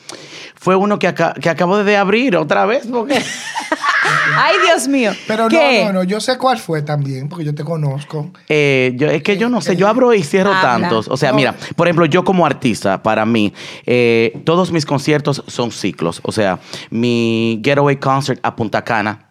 fue 0.57 0.77
uno 0.77 0.99
que, 0.99 1.13
que 1.43 1.51
acabo 1.51 1.85
de 1.85 1.97
abrir 1.97 2.37
otra 2.37 2.65
vez. 2.65 2.87
Porque... 2.87 3.21
Ay, 4.37 4.57
Dios 4.65 4.89
mío. 4.89 5.13
Pero 5.27 5.49
no, 5.49 5.85
no, 5.85 5.93
no, 5.93 6.05
yo 6.05 6.21
sé 6.21 6.39
cuál 6.39 6.59
fue 6.59 6.83
también, 6.83 7.29
porque 7.29 7.45
yo 7.45 7.55
te 7.55 7.65
conozco. 7.65 8.31
Eh, 8.49 8.97
es 8.99 9.23
que 9.23 9.37
yo 9.37 9.49
no 9.49 9.61
sé, 9.61 9.77
yo 9.77 9.89
abro 9.89 10.13
y 10.15 10.23
cierro 10.23 10.53
tantos. 10.53 11.09
O 11.09 11.17
sea, 11.17 11.33
mira, 11.33 11.55
por 11.77 11.87
ejemplo, 11.87 12.07
yo 12.07 12.25
como 12.25 12.47
artista, 12.47 13.03
para 13.03 13.27
mí, 13.27 13.44
eh, 13.87 14.41
todos 14.45 14.73
mis 14.73 14.87
conciertos 14.87 15.43
son 15.47 15.71
ciclos. 15.71 16.21
O 16.25 16.33
sea, 16.33 16.61
mi 16.91 17.61
Getaway 17.65 17.97
Concert 17.97 18.41
a 18.43 18.55
Punta 18.55 18.83
Cana, 18.83 19.29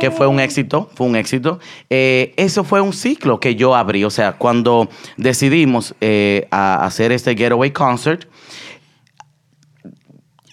que 0.00 0.10
fue 0.10 0.26
un 0.26 0.40
éxito, 0.40 0.90
fue 0.94 1.06
un 1.06 1.16
éxito. 1.16 1.58
Eh, 1.90 2.34
eso 2.36 2.64
fue 2.64 2.80
un 2.80 2.92
ciclo 2.92 3.40
que 3.40 3.54
yo 3.54 3.74
abrí. 3.74 4.04
O 4.04 4.10
sea, 4.10 4.32
cuando 4.32 4.88
decidimos 5.16 5.94
a 6.50 6.84
hacer 6.84 7.12
este 7.12 7.36
Getaway 7.36 7.70
Concert, 7.70 8.26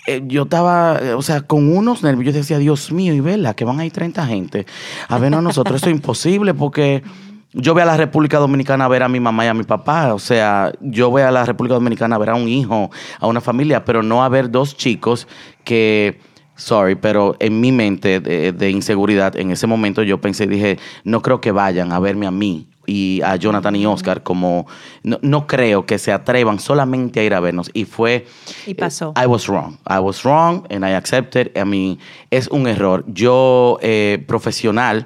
eh, 0.09 0.23
yo 0.25 0.43
estaba, 0.43 0.97
eh, 0.99 1.13
o 1.13 1.21
sea, 1.21 1.41
con 1.41 1.75
unos 1.75 2.01
nervios. 2.01 2.33
Yo 2.33 2.39
decía, 2.39 2.57
Dios 2.57 2.91
mío, 2.91 3.13
y 3.13 3.19
vela, 3.19 3.53
que 3.53 3.63
van 3.63 3.79
a 3.79 3.85
ir 3.85 3.91
30 3.91 4.25
gente. 4.25 4.65
A 5.07 5.19
ver, 5.19 5.35
a 5.35 5.41
nosotros 5.41 5.75
eso 5.77 5.89
es 5.89 5.95
imposible 5.95 6.55
porque 6.55 7.03
yo 7.53 7.73
voy 7.73 7.81
a 7.81 7.85
la 7.85 7.97
República 7.97 8.37
Dominicana 8.37 8.85
a 8.85 8.87
ver 8.87 9.03
a 9.03 9.09
mi 9.09 9.19
mamá 9.19 9.45
y 9.45 9.47
a 9.47 9.53
mi 9.53 9.63
papá. 9.63 10.13
O 10.13 10.19
sea, 10.19 10.71
yo 10.81 11.09
voy 11.09 11.23
a 11.23 11.31
la 11.31 11.45
República 11.45 11.75
Dominicana 11.75 12.15
a 12.15 12.19
ver 12.19 12.29
a 12.29 12.35
un 12.35 12.47
hijo, 12.47 12.91
a 13.19 13.27
una 13.27 13.41
familia, 13.41 13.85
pero 13.85 14.03
no 14.03 14.23
a 14.23 14.29
ver 14.29 14.51
dos 14.51 14.75
chicos 14.77 15.27
que 15.63 16.19
sorry, 16.55 16.95
pero 16.95 17.35
en 17.39 17.59
mi 17.61 17.71
mente 17.71 18.19
de, 18.19 18.69
inseguridad, 18.69 19.35
en 19.37 19.51
ese 19.51 19.65
momento 19.65 20.03
yo 20.03 20.19
pensé, 20.19 20.45
dije, 20.45 20.77
no 21.03 21.21
creo 21.21 21.39
que 21.39 21.51
vayan 21.51 21.93
a 21.93 21.99
verme 21.99 22.27
a 22.27 22.31
mí 22.31 22.67
y 22.85 23.21
a 23.23 23.35
Jonathan 23.35 23.75
y 23.75 23.85
Oscar 23.85 24.23
como 24.23 24.65
no, 25.03 25.19
no 25.21 25.47
creo 25.47 25.85
que 25.85 25.97
se 25.99 26.11
atrevan 26.11 26.59
solamente 26.59 27.19
a 27.19 27.23
ir 27.23 27.33
a 27.33 27.39
vernos 27.39 27.69
y 27.73 27.85
fue 27.85 28.25
Y 28.65 28.73
pasó. 28.73 29.13
I 29.15 29.27
was 29.27 29.47
wrong 29.47 29.77
I 29.87 29.99
was 29.99 30.23
wrong 30.23 30.65
and 30.71 30.83
I 30.83 30.95
accepted 30.95 31.51
I 31.55 31.65
mean 31.65 31.99
es 32.31 32.47
un 32.47 32.67
error 32.67 33.05
yo 33.07 33.77
eh, 33.83 34.23
profesional 34.27 35.05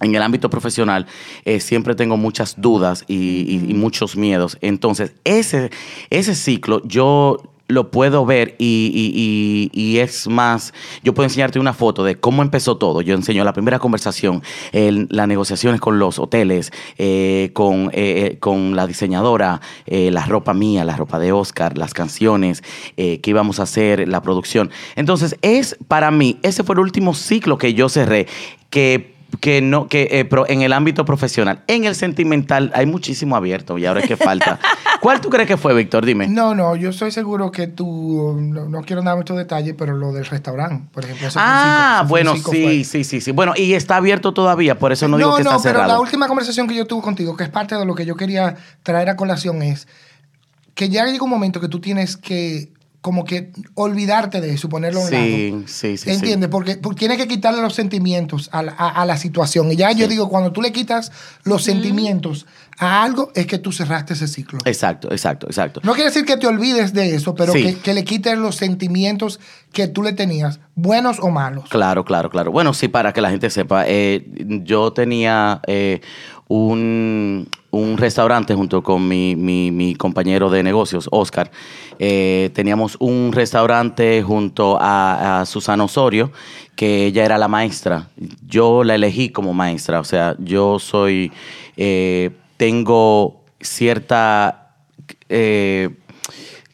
en 0.00 0.14
el 0.14 0.22
ámbito 0.22 0.50
profesional 0.50 1.06
eh, 1.44 1.60
siempre 1.60 1.94
tengo 1.94 2.16
muchas 2.16 2.60
dudas 2.60 3.04
y, 3.08 3.58
muchos 3.74 4.16
miedos. 4.16 4.58
Entonces, 4.60 5.12
ese, 5.24 5.70
ese 6.10 6.34
ciclo 6.34 6.82
yo 6.84 7.42
lo 7.68 7.92
puedo 7.92 8.26
ver 8.26 8.56
y, 8.58 9.70
y- 9.72 9.98
es 9.98 10.26
más, 10.26 10.74
yo 11.04 11.14
puedo 11.14 11.26
enseñarte 11.28 11.60
una 11.60 11.72
foto 11.72 12.02
de 12.02 12.16
cómo 12.16 12.42
empezó 12.42 12.76
todo. 12.78 13.00
Yo 13.00 13.14
enseño 13.14 13.44
la 13.44 13.52
primera 13.52 13.78
conversación, 13.78 14.42
el- 14.72 15.06
las 15.08 15.28
negociaciones 15.28 15.80
con 15.80 16.00
los 16.00 16.18
hoteles, 16.18 16.72
eh, 16.98 17.50
con, 17.52 17.90
eh, 17.92 18.32
eh, 18.32 18.38
con 18.40 18.74
la 18.74 18.88
diseñadora, 18.88 19.60
la 19.86 20.26
ropa 20.26 20.52
mía, 20.52 20.84
la 20.84 20.96
ropa 20.96 21.20
de 21.20 21.30
Oscar, 21.30 21.78
las 21.78 21.94
canciones, 21.94 22.64
qué 22.96 23.20
íbamos 23.24 23.60
a 23.60 23.64
hacer, 23.64 24.08
la 24.08 24.20
producción. 24.20 24.70
Entonces, 24.96 25.36
es 25.42 25.76
para 25.86 26.10
mí, 26.10 26.38
ese 26.42 26.64
fue 26.64 26.74
el 26.74 26.80
último 26.80 27.14
ciclo 27.14 27.56
que 27.56 27.72
yo 27.74 27.88
cerré, 27.88 28.26
que 28.70 29.19
que 29.38 29.62
no 29.62 29.86
que 29.88 30.08
eh, 30.10 30.24
pro- 30.24 30.48
en 30.48 30.62
el 30.62 30.72
ámbito 30.72 31.04
profesional 31.04 31.60
en 31.68 31.84
el 31.84 31.94
sentimental 31.94 32.72
hay 32.74 32.86
muchísimo 32.86 33.36
abierto 33.36 33.78
y 33.78 33.86
ahora 33.86 34.00
es 34.00 34.06
que 34.08 34.16
falta 34.16 34.58
¿cuál 35.00 35.20
tú 35.20 35.30
crees 35.30 35.46
que 35.46 35.56
fue 35.56 35.72
Víctor? 35.74 36.04
dime 36.04 36.26
No, 36.28 36.54
no, 36.54 36.74
yo 36.76 36.90
estoy 36.90 37.10
seguro 37.12 37.52
que 37.52 37.66
tú, 37.68 38.36
no, 38.40 38.68
no 38.68 38.82
quiero 38.82 39.02
dar 39.02 39.16
muchos 39.16 39.36
detalles, 39.36 39.74
pero 39.78 39.96
lo 39.96 40.12
del 40.12 40.24
restaurante, 40.26 40.88
por 40.92 41.04
ejemplo. 41.04 41.28
eso 41.28 41.38
ah 41.42 41.98
fue 42.08 42.08
bueno 42.22 42.34
ciclo 42.34 42.52
sí 42.52 42.84
sí 42.84 43.04
sí 43.04 43.20
sí 43.20 43.30
bueno 43.32 43.52
y 43.56 43.74
está 43.74 43.96
abierto 43.96 44.32
todavía 44.34 44.78
por 44.78 44.90
eso 44.92 45.06
no 45.08 45.16
digo 45.16 45.34
que 45.36 45.42
está 45.42 45.50
pero 45.50 45.60
cerrado 45.62 45.92
la 45.92 46.00
última 46.00 46.26
conversación 46.26 46.66
que 46.66 46.74
yo 46.74 46.86
tuve 46.86 47.02
contigo, 47.02 47.36
que 47.36 47.44
es 47.44 47.50
parte 47.50 47.76
de 47.76 47.84
lo 47.84 47.94
que 47.94 48.04
yo 48.06 48.16
quería 48.16 48.56
traer 48.82 49.08
a 49.10 49.16
colación, 49.16 49.62
es 49.62 49.86
que 50.74 50.88
ya 50.88 51.04
llega 51.04 51.22
un 51.22 51.30
momento 51.30 51.60
que 51.60 51.68
tú 51.68 51.80
tienes 51.80 52.16
que 52.16 52.70
como 53.00 53.24
que 53.24 53.50
olvidarte 53.74 54.40
de 54.42 54.52
eso, 54.52 54.68
ponerlo 54.68 55.00
a 55.00 55.04
un 55.04 55.10
lado. 55.10 55.24
sí 55.24 55.64
sí 55.66 55.96
sí 55.96 56.10
¿Entiendes? 56.10 56.50
Porque, 56.50 56.76
porque 56.76 56.98
tienes 56.98 57.16
que 57.16 57.26
quitarle 57.26 57.62
los 57.62 57.74
sentimientos 57.74 58.50
a 58.52 58.62
la, 58.62 58.72
a- 58.76 58.90
a 59.02 59.06
la 59.06 59.16
situación. 59.16 59.72
Y 59.72 59.76
ya 59.76 59.90
yo 59.92 60.06
digo, 60.06 60.28
cuando 60.28 60.52
tú 60.52 60.60
le 60.60 60.70
quitas 60.70 61.10
los 61.44 61.64
sentimientos 61.64 62.46
a 62.78 63.02
algo, 63.02 63.30
es 63.34 63.46
que 63.46 63.58
tú 63.58 63.72
cerraste 63.72 64.12
ese 64.14 64.28
ciclo. 64.28 64.58
sí. 64.64 64.68
exacto 64.70 65.10
exacto 65.12 65.46
exacto 65.46 65.80
No 65.82 65.92
quiere 65.94 66.10
decir 66.10 66.24
que 66.26 66.36
te 66.36 66.46
olvides 66.46 66.92
de 66.92 67.14
eso, 67.14 67.34
pero 67.34 67.52
Sí. 67.54 67.62
que, 67.62 67.76
que 67.78 67.94
le 67.94 68.04
quites 68.04 68.36
los 68.38 68.56
sentimientos 68.56 69.40
que 69.72 69.86
tú 69.88 70.02
le 70.02 70.12
tenías, 70.12 70.60
buenos 70.74 71.18
o 71.20 71.30
malos. 71.30 71.68
Claro, 71.70 72.04
claro, 72.04 72.28
claro. 72.28 72.52
Bueno, 72.52 72.74
sí, 72.74 72.88
para 72.88 73.12
que 73.14 73.20
la 73.22 73.30
gente 73.30 73.48
sepa, 73.50 73.84
eh, 73.86 74.26
yo 74.64 74.92
tenía 74.92 75.60
eh, 75.66 76.00
un, 76.48 77.48
un 77.70 77.96
restaurante 77.98 78.54
junto 78.54 78.82
con 78.82 79.06
mi, 79.06 79.36
mi- 79.36 79.94
compañero 79.94 80.50
de 80.50 80.62
negocios, 80.62 81.08
Oscar. 81.12 81.50
Eh, 81.98 82.50
teníamos 82.54 82.96
un 82.98 83.30
restaurante 83.32 84.22
junto 84.22 84.78
a, 84.80 85.40
a 85.40 85.46
Susana 85.46 85.84
Osorio, 85.84 86.32
que 86.74 87.06
ella 87.06 87.24
era 87.24 87.38
la 87.38 87.48
maestra. 87.48 88.08
Yo 88.46 88.82
la 88.84 88.94
elegí 88.94 89.30
como 89.30 89.52
maestra, 89.54 90.00
o 90.00 90.04
sea, 90.04 90.34
yo 90.38 90.78
soy, 90.78 91.30
eh, 91.76 92.30
tengo 92.56 93.44
cierta... 93.60 94.74
eh, 95.28 95.90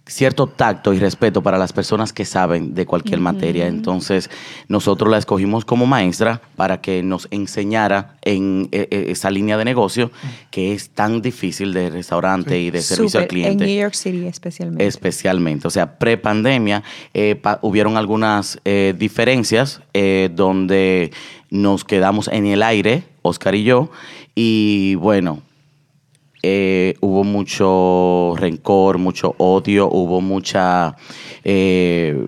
cierto 0.07 0.47
tacto 0.47 0.95
y 0.95 0.99
respeto 0.99 1.43
para 1.43 1.59
las 1.59 1.73
personas 1.73 2.13
que 2.13 2.25
saben 2.25 2.75
de 2.75 2.87
cualquier 2.87 3.21
materia. 3.21 3.67
Entonces, 3.67 4.31
nosotros 4.69 5.11
la 5.11 5.19
escogimos 5.19 5.65
como 5.65 5.87
maestra 5.87 6.41
para 6.55 6.81
que 6.81 7.03
nos 7.03 7.27
enseñara 7.31 8.17
en 8.23 8.69
eh, 8.73 8.89
eh, 8.91 9.07
esa 9.09 9.31
línea 9.31 9.57
de 9.57 9.65
negocio 9.65 10.11
que 10.51 10.73
es 10.73 10.91
tan 10.91 11.23
difícil 11.23 11.73
de 11.73 11.91
restaurante 11.91 12.59
y 12.59 12.71
de 12.71 12.83
servicio 12.83 13.19
al 13.19 13.25
Súper, 13.25 13.39
En 13.39 13.45
cliente. 13.45 13.67
New 13.67 13.81
York 13.81 13.95
City 13.95 14.27
especialmente. 14.27 14.87
Especialmente, 14.87 15.67
o 15.69 15.71
sea, 15.71 15.99
pre-pandemia, 15.99 16.83
eh, 17.15 17.41
hubieron 17.63 17.97
algunas 17.97 18.61
eh, 18.65 18.95
diferencias 18.97 19.81
eh, 19.93 20.31
donde 20.33 21.13
nos 21.51 21.85
quedamos 21.85 22.29
en 22.29 22.47
el 22.47 22.63
aire, 22.63 23.05
Oscar 23.23 23.55
y 23.55 23.65
yo, 23.65 23.91
y 24.35 24.95
bueno, 24.97 25.43
eh, 26.43 26.95
hubo 27.01 27.25
mucho 27.25 28.35
rencor, 28.37 28.99
mucho 28.99 29.35
odio, 29.39 29.89
hubo 29.91 30.21
mucha... 30.21 30.97
eh, 31.45 32.27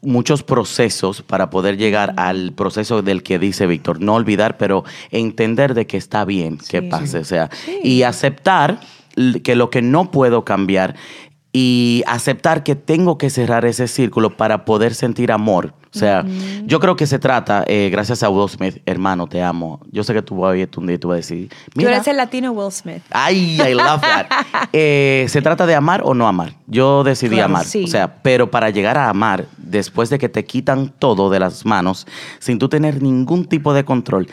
muchos 0.00 0.44
procesos 0.44 1.22
para 1.22 1.50
poder 1.50 1.76
llegar 1.76 2.14
al 2.18 2.52
proceso 2.52 3.02
del 3.02 3.24
que 3.24 3.38
dice 3.40 3.66
Víctor. 3.66 4.00
No 4.00 4.14
olvidar, 4.14 4.56
pero 4.56 4.84
entender 5.10 5.74
de 5.74 5.88
que 5.88 5.96
está 5.96 6.24
bien 6.24 6.58
que 6.58 6.80
Sí. 6.80 6.88
pase. 6.88 7.18
O 7.18 7.24
sea, 7.24 7.50
y 7.82 8.02
aceptar 8.04 8.78
que 9.42 9.56
lo 9.56 9.70
que 9.70 9.82
no 9.82 10.12
puedo 10.12 10.44
cambiar 10.44 10.94
y 11.52 12.04
aceptar 12.06 12.62
que 12.62 12.76
tengo 12.76 13.18
que 13.18 13.28
cerrar 13.28 13.64
ese 13.64 13.88
círculo 13.88 14.36
para 14.36 14.64
poder 14.64 14.94
sentir 14.94 15.32
amor. 15.32 15.74
O 15.94 15.98
sea, 15.98 16.24
yo 16.66 16.80
creo 16.80 16.96
que 16.96 17.06
se 17.06 17.18
trata, 17.18 17.64
eh, 17.66 17.88
gracias 17.90 18.22
a 18.22 18.28
Will 18.28 18.48
Smith, 18.50 18.82
hermano, 18.84 19.26
te 19.26 19.42
amo. 19.42 19.80
Yo 19.90 20.04
sé 20.04 20.12
que 20.12 20.20
tú 20.22 20.36
vas 20.36 20.52
a 20.52 20.56
ir 20.56 20.68
un 20.76 20.86
día 20.86 20.96
y 20.96 20.98
tú 20.98 21.08
vas 21.08 21.14
a 21.14 21.16
decir, 21.16 21.48
Tú 21.48 21.54
mira, 21.76 21.92
eres 21.94 22.06
el 22.08 22.16
latino 22.18 22.52
Will 22.52 22.70
Smith. 22.70 23.02
Ay, 23.10 23.58
I 23.60 23.72
love 23.74 24.00
that. 24.02 24.26
Eh, 24.72 25.24
¿Se 25.28 25.40
trata 25.40 25.64
de 25.66 25.74
amar 25.74 26.02
o 26.04 26.12
no 26.14 26.28
amar? 26.28 26.52
Yo 26.66 27.02
decidí 27.04 27.36
Claro, 27.36 27.46
amar. 27.46 27.64
sí. 27.64 27.84
O 27.84 27.86
sea, 27.86 28.20
pero 28.22 28.50
para 28.50 28.68
llegar 28.70 28.98
a 28.98 29.08
amar, 29.08 29.46
después 29.56 30.10
de 30.10 30.18
que 30.18 30.28
te 30.28 30.44
quitan 30.44 30.90
todo 30.98 31.30
de 31.30 31.40
las 31.40 31.64
manos, 31.64 32.06
sin 32.38 32.58
tú 32.58 32.68
tener 32.68 33.02
ningún 33.02 33.46
tipo 33.46 33.72
de 33.72 33.84
control, 33.84 34.28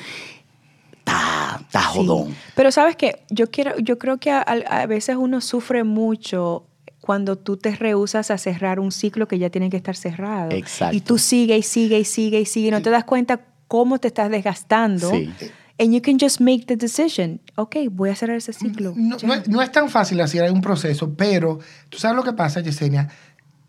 está, 1.00 1.60
está 1.62 1.82
Sí. 1.82 1.88
jodón. 2.00 2.36
Pero 2.56 2.72
sabes 2.72 2.96
que 2.96 3.24
yo 3.30 3.50
quiero, 3.50 3.78
yo 3.80 3.98
creo 3.98 4.18
que 4.18 4.32
a, 4.32 4.42
a 4.42 4.86
veces 4.88 5.16
uno 5.18 5.40
sufre 5.42 5.84
mucho 5.84 6.66
cuando 7.06 7.38
tú 7.38 7.56
te 7.56 7.76
rehusas 7.76 8.32
a 8.32 8.40
cerrar 8.40 8.80
un 8.80 8.92
ciclo 8.92 9.28
que 9.28 9.38
ya 9.38 9.52
tiene 9.52 9.70
que 9.70 9.78
estar 9.78 9.96
cerrado. 9.96 10.50
Exacto. 10.50 10.98
Y 10.98 11.02
tú 11.02 11.20
sigue 11.20 11.56
y 11.56 11.62
sigue 11.62 12.00
y 12.00 12.04
sigue 12.04 12.40
y 12.40 12.46
sigue. 12.46 12.70
y 12.70 12.72
No 12.72 12.82
te 12.82 12.90
das 12.90 13.04
cuenta 13.04 13.42
cómo 13.68 14.00
te 14.00 14.08
estás 14.08 14.32
desgastando. 14.32 15.12
Sí. 15.12 15.32
And 15.78 15.94
you 15.94 16.02
can 16.02 16.18
just 16.20 16.42
make 16.42 16.66
the 16.66 16.76
decision. 16.76 17.42
Ok, 17.58 17.76
voy 17.92 18.10
a 18.10 18.16
cerrar 18.16 18.38
ese 18.38 18.54
ciclo. 18.54 18.94
No, 18.96 19.18
no 19.22 19.34
es, 19.36 19.48
no 19.48 19.62
es 19.62 19.72
tan 19.72 19.90
fácil 19.90 20.20
así, 20.20 20.40
hay 20.40 20.50
un 20.50 20.62
proceso, 20.62 21.14
pero 21.14 21.60
tú 21.90 22.00
sabes 22.00 22.16
lo 22.16 22.24
que 22.24 22.34
pasa, 22.34 22.62
Yesenia. 22.62 23.10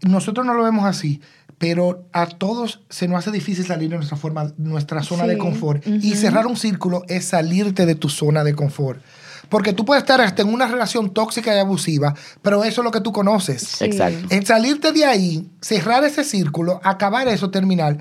Nosotros 0.01 0.47
no 0.47 0.55
lo 0.55 0.65
vemos 0.65 0.87
así, 0.87 1.21
pero 1.59 2.09
a 2.13 2.27
todos 2.27 2.85
se 2.89 3.07
nos 3.07 3.19
hace 3.19 3.33
difícil 3.33 3.67
salir 3.67 3.91
de 3.91 3.97
nuestra, 3.97 4.17
forma, 4.17 4.55
nuestra 4.57 5.03
zona 5.03 5.25
Sí, 5.25 5.31
de 5.31 5.39
confort. 5.39 5.87
Y 5.87 6.15
cerrar 6.15 6.47
un 6.47 6.57
círculo 6.57 7.03
es 7.09 7.27
salirte 7.27 7.85
de 7.85 7.97
tu 7.97 8.09
zona 8.09 8.45
de 8.45 8.55
confort. 8.55 9.03
Porque 9.49 9.73
tú 9.73 9.85
puedes 9.85 10.03
estar 10.03 10.21
hasta 10.21 10.43
en 10.43 10.53
una 10.53 10.67
relación 10.67 11.11
tóxica 11.11 11.55
y 11.55 11.59
abusiva, 11.59 12.15
pero 12.43 12.65
eso 12.65 12.81
es 12.81 12.85
lo 12.85 12.91
que 12.91 13.01
tú 13.01 13.13
conoces. 13.13 13.63
Sí. 13.63 13.85
Exacto. 13.85 14.27
En 14.31 14.45
salirte 14.45 14.93
de 14.93 15.05
ahí, 15.05 15.49
cerrar 15.61 16.05
ese 16.05 16.25
círculo, 16.25 16.81
acabar 16.83 17.29
eso, 17.29 17.51
terminar, 17.51 17.99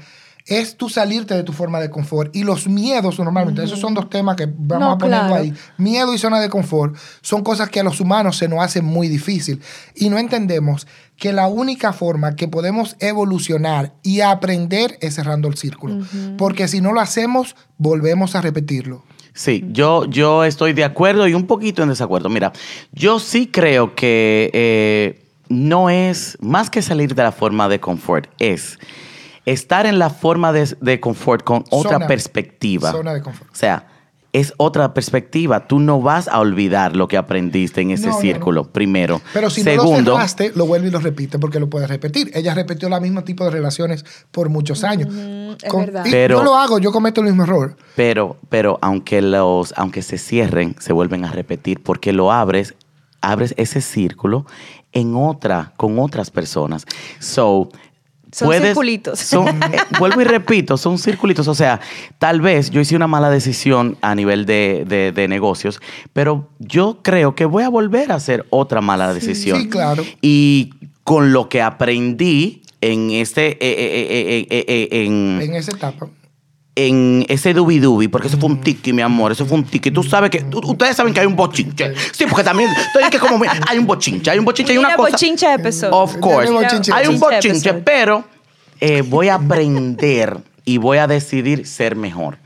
es 0.48 0.78
tú 0.78 0.90
salirte 0.90 1.34
de 1.34 1.44
tu 1.44 1.54
forma 1.54 1.80
de 1.80 1.90
confort. 1.90 2.36
Y 2.36 2.44
los 2.44 2.68
miedos, 2.68 3.18
normalmente, 3.18 3.64
esos 3.64 3.80
son 3.80 3.96
dos 3.96 4.10
temas 4.10 4.36
que 4.36 4.46
vamos 4.46 4.80
No, 4.80 4.92
a 4.92 4.98
ponerlo 4.98 5.28
claro. 5.28 5.44
ahí. 5.44 5.54
Miedo 5.78 6.14
y 6.14 6.20
zona 6.20 6.40
de 6.40 6.50
confort 6.50 6.96
son 7.22 7.44
cosas 7.44 7.70
que 7.70 7.80
a 7.80 7.84
los 7.84 8.00
humanos 8.00 8.38
se 8.38 8.48
nos 8.48 8.64
hacen 8.64 8.86
muy 8.86 9.08
difícil. 9.08 9.60
Y 9.96 10.10
no 10.10 10.20
entendemos 10.20 10.86
que 11.18 11.34
la 11.34 11.48
única 11.48 11.94
forma 11.94 12.36
que 12.36 12.48
podemos 12.48 12.96
evolucionar 13.00 13.94
y 14.04 14.22
aprender 14.22 14.98
es 15.02 15.16
cerrando 15.16 15.48
el 15.48 15.58
círculo. 15.58 16.06
Porque 16.38 16.68
si 16.68 16.80
no 16.80 16.94
lo 16.94 17.02
hacemos, 17.02 17.56
volvemos 17.80 18.36
a 18.36 18.42
repetirlo. 18.42 19.04
Sí, 19.36 19.65
yo, 19.72 20.06
yo 20.06 20.46
estoy 20.46 20.72
de 20.72 20.86
acuerdo 20.86 21.27
y 21.27 21.34
un 21.34 21.46
poquito 21.46 21.84
en 21.84 21.89
desacuerdo. 21.89 22.30
Mira, 22.30 22.54
yo 22.94 23.20
sí 23.20 23.48
creo 23.48 23.94
que 23.94 24.50
eh, 24.54 25.25
no 25.50 25.89
es 25.89 26.38
más 26.39 26.70
que 26.70 26.82
salir 26.82 27.13
de 27.13 27.22
la 27.22 27.34
forma 27.34 27.68
de 27.68 27.82
confort, 27.82 28.30
es 28.39 28.80
estar 29.46 29.86
en 29.86 30.00
la 30.00 30.10
forma 30.10 30.54
de, 30.54 30.75
de 30.80 31.00
confort 31.01 31.44
con 31.44 31.65
otra 31.70 31.94
Zona. 31.94 32.08
perspectiva. 32.08 32.94
Zona 32.94 33.13
de 33.13 33.22
confort. 33.22 33.51
O 33.51 33.56
sea, 33.56 33.88
es 34.36 34.54
otra 34.58 34.94
perspectiva. 34.94 35.65
Tú 35.65 35.80
no 35.80 36.01
vas 36.01 36.27
a 36.27 36.39
olvidar 36.42 36.94
lo 36.96 37.08
que 37.08 37.15
aprendiste 37.15 37.80
en 37.80 37.92
ese 37.92 38.08
No, 38.08 38.13
no, 38.15 38.20
círculo, 38.20 38.65
primero. 38.65 39.22
Pero 39.34 39.50
si 39.50 39.63
no 39.63 39.72
Segundo, 39.72 40.12
lo 40.12 40.18
cerraste, 40.18 40.51
lo 40.56 40.65
vuelve 40.65 40.89
y 40.89 40.92
lo 40.92 41.00
repite 41.00 41.39
porque 41.39 41.58
lo 41.60 41.70
puedes 41.70 41.88
repetir. 41.89 42.32
Ella 42.34 42.54
repitió 42.54 42.89
el 42.94 43.01
mismo 43.01 43.24
tipo 43.24 43.46
de 43.46 43.51
relaciones 43.51 44.04
por 44.32 44.50
muchos 44.50 44.84
años. 44.84 45.08
es 45.13 45.74
verdad. 45.74 46.06
y 46.06 46.12
Pero- 46.12 46.38
yo 46.39 46.44
lo 46.44 46.56
hago, 46.56 46.80
yo 46.80 46.92
cometo 46.92 47.22
el 47.22 47.27
mismo 47.27 47.44
error. 47.44 47.77
Pero, 47.96 48.36
pero 48.50 48.77
aunque 48.82 49.22
los, 49.22 49.74
aunque 49.77 50.01
se 50.01 50.18
cierren, 50.18 50.75
se 50.80 50.92
vuelven 50.92 51.24
a 51.24 51.32
repetir, 51.32 51.82
porque 51.82 52.12
lo 52.12 52.32
abres, 52.34 52.75
abres 53.22 53.54
ese 53.58 53.80
círculo 53.80 54.46
en 54.92 55.15
otra, 55.15 55.72
con 55.77 55.98
otras 56.00 56.30
personas. 56.30 56.86
So, 57.20 57.70
Son 58.38 58.48
circulitos. 58.68 59.20
son- 59.20 59.48
eh, 59.74 59.77
vuelvo 60.00 60.22
y 60.22 60.25
repito, 60.25 60.77
son 60.77 60.98
circulitos. 60.98 61.48
O 61.48 61.56
sea, 61.56 61.80
tal 62.20 62.42
vez 62.42 62.70
yo 62.70 62.82
hice 62.82 62.96
una 62.96 63.08
mala 63.08 63.30
decisión 63.30 63.98
a 64.01 64.13
nivel 64.15 64.46
de, 64.46 64.84
de- 64.88 65.12
de 65.12 65.27
negocios, 65.27 65.80
pero 66.13 66.50
yo 66.60 67.00
creo 67.01 67.34
que 67.36 67.46
voy 67.46 67.63
a 67.63 67.70
volver 67.70 68.12
a 68.12 68.15
hacer 68.15 68.46
otra 68.50 68.82
mala 68.82 69.13
decisión. 69.13 69.62
sí, 69.62 69.70
claro. 69.70 70.04
Y 70.22 70.74
con 71.04 71.32
lo 71.32 71.48
que 71.50 71.62
aprendí 71.62 72.62
en 72.82 73.12
este, 73.12 73.51
eh, 73.51 73.58
eh, 73.62 74.08
eh, 74.10 74.48
eh, 74.50 74.65
eh, 74.68 74.88
eh, 74.92 75.06
en, 75.06 75.39
En 75.42 75.56
esa 75.56 75.72
etapa. 75.72 76.08
En 76.75 77.25
ese 77.29 77.53
dubi 77.53 77.79
dubi, 77.79 78.08
porque 78.10 78.27
eso 78.27 78.38
fue 78.38 78.50
un 78.50 78.60
tiki, 78.60 78.91
mi 78.91 79.01
amor, 79.01 79.32
eso 79.32 79.46
fue 79.46 79.58
un 79.58 79.63
tiki. 79.63 79.91
Tú 79.91 80.03
sabes 80.03 80.29
que, 80.29 80.46
ustedes 80.63 80.96
saben 80.96 81.13
que 81.13 81.22
hay 81.22 81.25
un 81.25 81.36
bochinche. 81.36 81.94
Sí, 82.12 82.25
porque 82.29 82.44
también, 82.44 82.70
estoy 82.70 83.10
que 83.10 83.17
como, 83.17 83.39
mira, 83.39 83.60
hay 83.67 83.77
un 83.77 83.88
bochinche, 83.88 84.29
hay 84.29 84.39
un 84.39 84.46
bochinche, 84.46 84.74
hay 84.74 84.77
una 84.77 84.89
Mira, 84.89 84.98
cosa. 84.98 85.12
bochinche 85.12 85.53
episodio. 85.53 85.96
Of 85.96 86.17
course. 86.17 86.51
Bochinche. 86.51 86.91
Hay 86.94 87.08
un 87.08 87.20
Bochinche 87.20 87.74
pero 87.75 88.25
eh, 88.82 89.01
voy 89.01 89.29
a 89.29 89.36
aprender 89.36 90.38
y 90.65 90.77
voy 90.77 90.98
a 90.98 91.08
decidir 91.08 91.65
ser 91.65 91.96
mejor. 91.96 92.39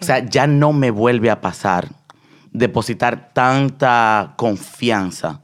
O 0.00 0.04
sea, 0.04 0.24
ya 0.24 0.46
no 0.46 0.72
me 0.72 0.90
vuelve 0.90 1.30
a 1.30 1.40
pasar 1.40 1.88
depositar 2.52 3.30
tanta 3.32 4.34
confianza, 4.36 5.40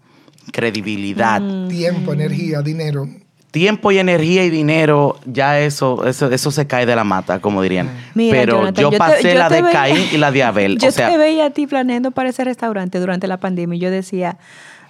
credibilidad, 0.53 1.41
Mm. 1.41 1.69
Tiempo, 1.69 2.13
energía, 2.13 2.61
dinero. 2.61 3.09
Tiempo 3.51 3.91
y 3.93 3.99
energía 3.99 4.45
y 4.45 4.51
dinero, 4.51 5.19
ya 5.25 5.59
eso, 5.61 6.07
eso, 6.07 6.31
eso 6.31 6.51
se 6.51 6.67
cae 6.67 6.85
de 6.87 6.95
la 6.95 7.05
mata, 7.05 7.41
como 7.41 7.63
dirían. 7.63 7.91
Mira, 8.15 8.39
Pero 8.39 8.53
Jonathan, 8.59 8.75
yo 8.75 8.83
yo 8.83 8.91
te- 8.91 8.99
pasé 8.99 9.33
yo 9.33 9.39
la 9.39 9.49
de 9.49 9.63
veía- 9.63 9.73
Caín 9.73 10.07
y 10.13 10.17
la 10.19 10.31
de 10.31 10.43
Abel. 10.43 10.79
Yo 10.81 10.89
o 10.89 10.93
sea, 10.93 11.09
te 11.11 11.17
veía 11.19 11.47
a 11.47 11.51
ti 11.51 11.67
planeando 11.67 12.11
para 12.11 12.29
ese 12.29 12.45
restaurante 12.45 12.99
durante 13.01 13.27
la 13.27 13.39
pandemia 13.41 13.77
y 13.77 13.81
yo 13.81 13.91
decía, 13.91 14.39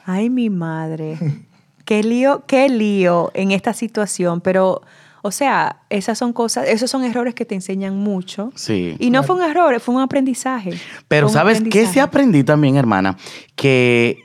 ay, 0.07 0.29
mi 0.31 0.50
madre, 0.50 1.17
qué 1.85 2.03
lío, 2.03 2.45
qué 2.47 2.69
lío 2.69 3.31
en 3.35 3.53
esta 3.53 3.73
situación, 3.73 4.41
pero... 4.41 4.83
O 5.21 5.33
sea, 5.33 5.79
esas 5.91 6.17
son 6.17 6.33
cosas, 6.33 6.69
esos 6.69 6.88
son 6.88 7.03
errores 7.03 7.35
que 7.35 7.45
te 7.45 7.57
enseñan 7.57 7.97
mucho. 7.97 8.53
Sí. 8.55 8.95
Y 9.00 9.11
no 9.11 9.25
fue 9.25 9.35
un 9.35 9.43
error, 9.43 9.79
fue 9.81 9.97
un 9.97 10.00
aprendizaje. 10.00 10.71
Pero 11.09 11.27
un 11.27 11.33
¿sabes 11.33 11.61
qué 11.69 11.87
sí 11.88 11.99
aprendí 11.99 12.45
también, 12.45 12.77
hermana? 12.77 13.17
Que 13.57 14.21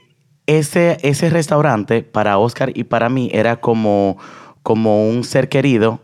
ese, 0.47 0.97
ese 1.03 1.29
restaurante 1.29 2.03
para 2.03 2.37
Oscar 2.37 2.71
y 2.75 2.83
para 2.85 3.09
mí 3.09 3.29
era 3.33 3.57
como, 3.59 4.17
como 4.61 5.07
un 5.09 5.23
ser 5.23 5.49
querido 5.49 6.01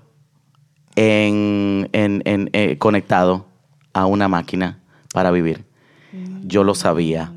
en, 0.96 1.90
en- 1.94 2.22
en, 2.26 2.50
eh, 2.54 2.78
conectado 2.78 3.46
a 3.94 4.06
una 4.06 4.28
máquina 4.28 4.80
para 5.14 5.32
vivir. 5.32 5.66
Yo 6.44 6.64
lo 6.64 6.76
sabía. 6.76 7.32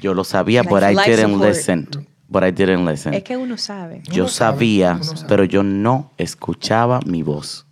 Yo 0.00 0.14
lo 0.14 0.24
sabía, 0.24 0.62
but 0.62 0.82
I 0.82 0.94
didn't 1.10 1.32
support. 1.34 1.48
listen. 1.48 1.88
But 2.28 2.44
I 2.44 2.50
didn't 2.50 2.88
listen. 2.88 3.14
Es 3.14 3.22
que 3.24 3.36
uno 3.36 3.56
sabe. 3.58 4.02
Yo 4.08 4.22
Uno 4.24 4.28
sabía, 4.32 4.98
sabe. 5.02 5.26
pero 5.28 5.44
yo 5.44 5.62
no 5.62 6.12
escuchaba 6.16 7.00
mi 7.06 7.22
voz. 7.22 7.66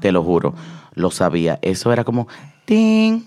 Te 0.00 0.12
lo 0.12 0.22
juro. 0.24 0.54
Lo 0.94 1.10
sabía. 1.10 1.58
Eso 1.62 1.92
era 1.92 2.04
como 2.04 2.26
ting, 2.64 3.22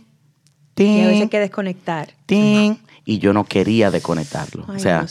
Y 0.75 0.99
a 1.01 1.07
veces 1.07 1.11
hay 1.13 1.19
ting, 1.21 1.29
que 1.29 1.39
desconectar. 1.39 2.09
ting. 2.25 2.75
Y 3.05 3.19
yo 3.19 3.33
no 3.33 3.43
quería 3.43 3.91
desconectarlo. 3.91 4.65
o 4.67 4.79
sea, 4.79 5.05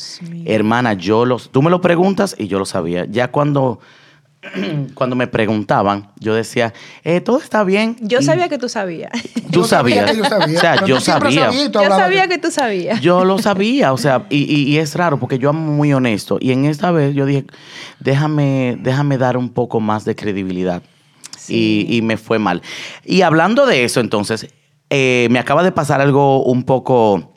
hermana, 0.46 0.94
yo 0.94 1.25
los. 1.26 1.50
Tú 1.50 1.61
me 1.62 1.70
lo 1.70 1.80
preguntas 1.80 2.34
y 2.38 2.46
yo 2.49 2.58
lo 2.58 2.64
sabía. 2.64 3.06
Ya 3.08 3.28
cuando. 3.30 3.80
Cuando 4.94 5.14
me 5.14 5.28
preguntaban, 5.28 6.11
yo 6.18 6.34
decía, 6.34 6.75
eh, 7.04 7.20
todo 7.20 7.38
está 7.38 7.62
bien. 7.62 7.96
Yo 8.00 8.18
Y 8.18 8.25
sabía 8.25 8.49
que 8.49 8.58
tú 8.58 8.68
sabías. 8.68 9.12
Tú 9.52 9.62
sabía 9.62 10.08
sabías. 10.08 10.16
yo 10.18 10.25
sabía, 10.25 10.56
O 10.56 10.61
sea, 10.61 10.75
pero 10.75 10.87
yo 10.88 11.00
sabía. 11.00 11.70
tú 11.70 11.78
Yo 11.80 11.88
sabía 11.90 12.26
que 12.28 12.38
tú 12.38 12.50
sabías. 12.50 13.00
Yo 13.00 13.25
lo 13.25 13.38
sabía, 13.38 13.92
o 13.92 13.96
sea, 13.99 14.26
y, 14.30 14.38
y- 14.52 14.64
y 14.72 14.78
es 14.78 14.96
raro 14.96 15.20
porque 15.20 15.38
yo 15.38 15.50
amo 15.50 15.61
muy 15.70 15.92
honesto. 15.92 16.38
Y 16.40 16.50
en 16.50 16.64
esta 16.64 16.90
vez 16.90 17.14
yo 17.14 17.25
dije, 17.25 17.44
déjame, 18.00 18.76
déjame 18.80 19.16
dar 19.16 19.37
un 19.37 19.49
poco 19.50 19.78
más 19.78 20.04
de 20.04 20.16
credibilidad. 20.16 20.82
Sí. 21.38 21.87
Y, 21.88 21.96
y 21.99 22.02
me 22.02 22.16
fue 22.16 22.40
mal. 22.40 22.62
Y 23.04 23.22
hablando 23.22 23.64
de 23.64 23.84
eso, 23.84 24.00
entonces, 24.00 24.49
eh, 24.90 25.28
me 25.30 25.38
acaba 25.38 25.62
de 25.62 25.70
pasar 25.70 26.00
algo 26.00 26.42
un 26.44 26.64
poco 26.64 27.31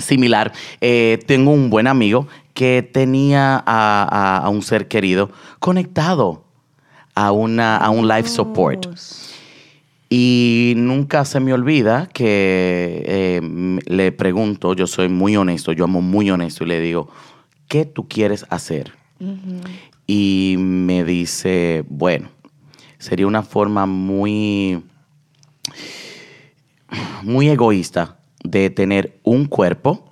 similar. 0.00 0.52
Eh, 0.80 1.18
tengo 1.26 1.50
un 1.50 1.70
buen 1.70 1.86
amigo 1.86 2.26
que 2.54 2.82
tenía 2.82 3.56
a, 3.56 3.62
a- 3.66 4.38
a 4.38 4.48
un 4.48 4.62
ser 4.62 4.88
querido 4.88 5.30
conectado 5.58 6.44
a, 7.14 7.32
una, 7.32 7.76
a 7.76 7.90
un 7.90 8.06
life 8.08 8.28
support. 8.28 8.86
Dios. 8.86 9.24
Y 10.10 10.72
nunca 10.76 11.24
se 11.26 11.38
me 11.40 11.52
olvida 11.52 12.08
que 12.12 13.02
eh, 13.06 13.78
le 13.86 14.10
pregunto, 14.12 14.72
yo 14.74 14.86
soy 14.86 15.08
muy 15.08 15.36
honesto, 15.36 15.72
yo 15.72 15.84
amo 15.84 16.00
muy 16.00 16.30
honesto, 16.30 16.64
y 16.64 16.68
le 16.68 16.80
digo, 16.80 17.10
¿qué 17.68 17.84
tú 17.84 18.08
quieres 18.08 18.46
hacer? 18.48 18.92
Y 20.06 20.54
me 20.58 21.04
dice, 21.04 21.84
bueno, 21.90 22.28
sería 22.98 23.26
una 23.26 23.42
forma 23.42 23.84
muy, 23.84 24.82
muy 27.22 27.48
egoísta 27.48 28.17
de 28.44 28.70
tener 28.70 29.18
un 29.24 29.46
cuerpo 29.46 30.10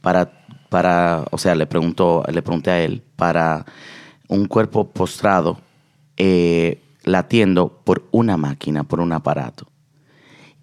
para, 0.00 0.32
para 0.68 1.24
o 1.30 1.38
sea, 1.38 1.54
le, 1.54 1.66
pregunto, 1.66 2.24
le 2.32 2.42
pregunté 2.42 2.70
a 2.70 2.80
él, 2.82 3.02
para 3.16 3.64
un 4.28 4.46
cuerpo 4.46 4.88
postrado 4.88 5.58
eh, 6.16 6.82
latiendo 7.04 7.80
por 7.84 8.04
una 8.10 8.36
máquina, 8.36 8.84
por 8.84 9.00
un 9.00 9.12
aparato. 9.12 9.66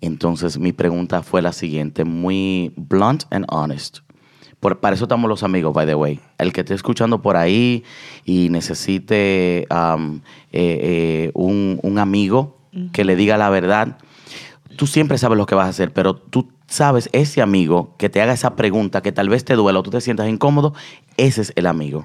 Entonces 0.01 0.57
mi 0.57 0.71
pregunta 0.71 1.23
fue 1.23 1.41
la 1.41 1.51
siguiente, 1.53 2.05
muy 2.05 2.73
blunt 2.75 3.23
and 3.31 3.45
honest. 3.49 3.99
Por, 4.59 4.79
para 4.79 4.95
eso 4.95 5.05
estamos 5.05 5.29
los 5.29 5.43
amigos, 5.43 5.73
by 5.73 5.85
the 5.85 5.95
way. 5.95 6.19
El 6.37 6.51
que 6.51 6.61
esté 6.61 6.73
escuchando 6.73 7.21
por 7.21 7.37
ahí 7.37 7.83
y 8.25 8.49
necesite 8.49 9.67
um, 9.71 10.19
eh, 10.51 11.31
un, 11.33 11.79
un 11.81 11.97
amigo 11.97 12.57
que 12.91 13.03
le 13.03 13.15
diga 13.15 13.37
la 13.37 13.49
verdad, 13.49 13.97
tú 14.79 14.87
siempre 14.87 15.17
sabes 15.17 15.37
lo 15.37 15.45
que 15.45 15.55
vas 15.55 15.65
a 15.65 15.71
hacer, 15.71 15.91
pero 15.91 16.15
tú 16.15 16.47
sabes 16.65 17.09
ese 17.11 17.41
amigo 17.41 17.95
que 17.97 18.07
te 18.07 18.21
haga 18.21 18.31
esa 18.31 18.55
pregunta 18.55 19.01
que 19.01 19.11
tal 19.11 19.27
vez 19.27 19.43
te 19.43 19.55
duela 19.55 19.79
o 19.79 19.83
tú 19.83 19.89
te 19.89 19.99
sientas 19.99 20.29
incómodo, 20.29 20.73
ese 21.17 21.41
es 21.41 21.51
el 21.57 21.65
amigo. 21.65 22.01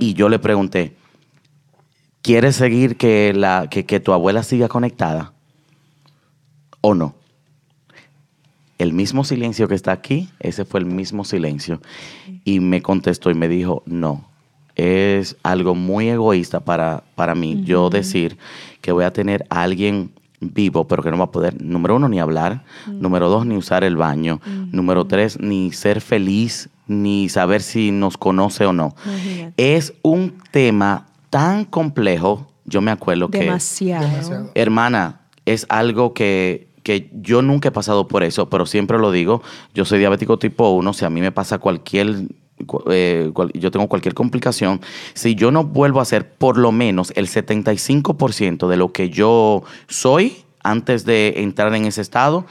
Y 0.00 0.12
yo 0.12 0.28
le 0.28 0.38
pregunté, 0.38 0.94
¿quieres 2.20 2.56
seguir 2.56 2.98
que, 2.98 3.32
la, 3.32 3.68
que, 3.70 3.86
que 3.86 4.00
tu 4.00 4.12
abuela 4.12 4.42
siga 4.42 4.68
conectada 4.68 5.32
o 6.82 6.94
no? 6.94 7.14
El 8.76 8.92
mismo 8.92 9.24
silencio 9.24 9.66
que 9.66 9.74
está 9.74 9.92
aquí, 9.92 10.28
ese 10.40 10.66
fue 10.66 10.80
el 10.80 10.86
mismo 10.86 11.24
silencio. 11.24 11.80
Y 12.44 12.60
me 12.60 12.82
contestó 12.82 13.30
y 13.30 13.34
me 13.34 13.48
dijo, 13.48 13.82
no, 13.86 14.28
es 14.74 15.38
algo 15.42 15.74
muy 15.74 16.10
egoísta 16.10 16.60
para, 16.60 17.02
para 17.14 17.34
mí 17.34 17.62
yo 17.64 17.88
decir 17.88 18.36
que 18.82 18.92
voy 18.92 19.04
a 19.04 19.12
tener 19.14 19.46
a 19.48 19.62
alguien 19.62 20.12
vivo, 20.40 20.88
pero 20.88 21.02
que 21.02 21.10
no 21.10 21.18
va 21.18 21.24
a 21.24 21.30
poder, 21.30 21.62
número 21.62 21.96
uno, 21.96 22.08
ni 22.08 22.18
hablar, 22.18 22.64
número 22.86 23.28
dos, 23.28 23.46
ni 23.46 23.56
usar 23.56 23.84
el 23.84 23.96
baño, 23.96 24.40
número 24.72 25.06
tres, 25.06 25.38
ni 25.38 25.72
ser 25.72 26.00
feliz, 26.00 26.70
ni 26.86 27.28
saber 27.28 27.62
si 27.62 27.90
nos 27.90 28.16
conoce 28.16 28.66
o 28.66 28.72
no. 28.72 28.94
Imagínate. 29.04 29.76
Es 29.76 29.94
un 30.02 30.38
tema 30.50 31.06
tan 31.28 31.64
complejo, 31.64 32.48
yo 32.64 32.80
me 32.80 32.90
acuerdo 32.90 33.28
que... 33.30 33.40
Demasiado. 33.40 34.08
Demasiado. 34.08 34.50
Hermana, 34.54 35.20
es 35.46 35.66
algo 35.68 36.14
que, 36.14 36.68
que 36.82 37.10
yo 37.12 37.42
nunca 37.42 37.68
he 37.68 37.72
pasado 37.72 38.08
por 38.08 38.22
eso, 38.22 38.48
pero 38.48 38.66
siempre 38.66 38.98
lo 38.98 39.12
digo. 39.12 39.42
Yo 39.74 39.84
soy 39.84 39.98
diabético 39.98 40.38
tipo 40.38 40.70
1. 40.70 40.92
Si 40.92 41.04
a 41.04 41.10
mí 41.10 41.20
me 41.20 41.32
pasa 41.32 41.58
cualquier. 41.58 42.22
Eh, 42.90 43.30
cual- 43.32 43.50
yo 43.54 43.70
tengo 43.70 43.88
cualquier 43.88 44.14
complicación. 44.14 44.80
Si 45.14 45.34
yo 45.34 45.50
no 45.50 45.64
vuelvo 45.64 46.00
a 46.00 46.02
hacer 46.02 46.28
por 46.32 46.56
lo 46.58 46.72
menos 46.72 47.12
el 47.16 47.26
75% 47.28 48.68
de 48.68 48.76
lo 48.76 48.92
que 48.92 49.10
yo 49.10 49.62
soy 49.88 50.44
antes 50.62 51.04
de 51.04 51.34
entrar 51.38 51.74
en 51.74 51.84
ese 51.86 52.00
estado, 52.00 52.46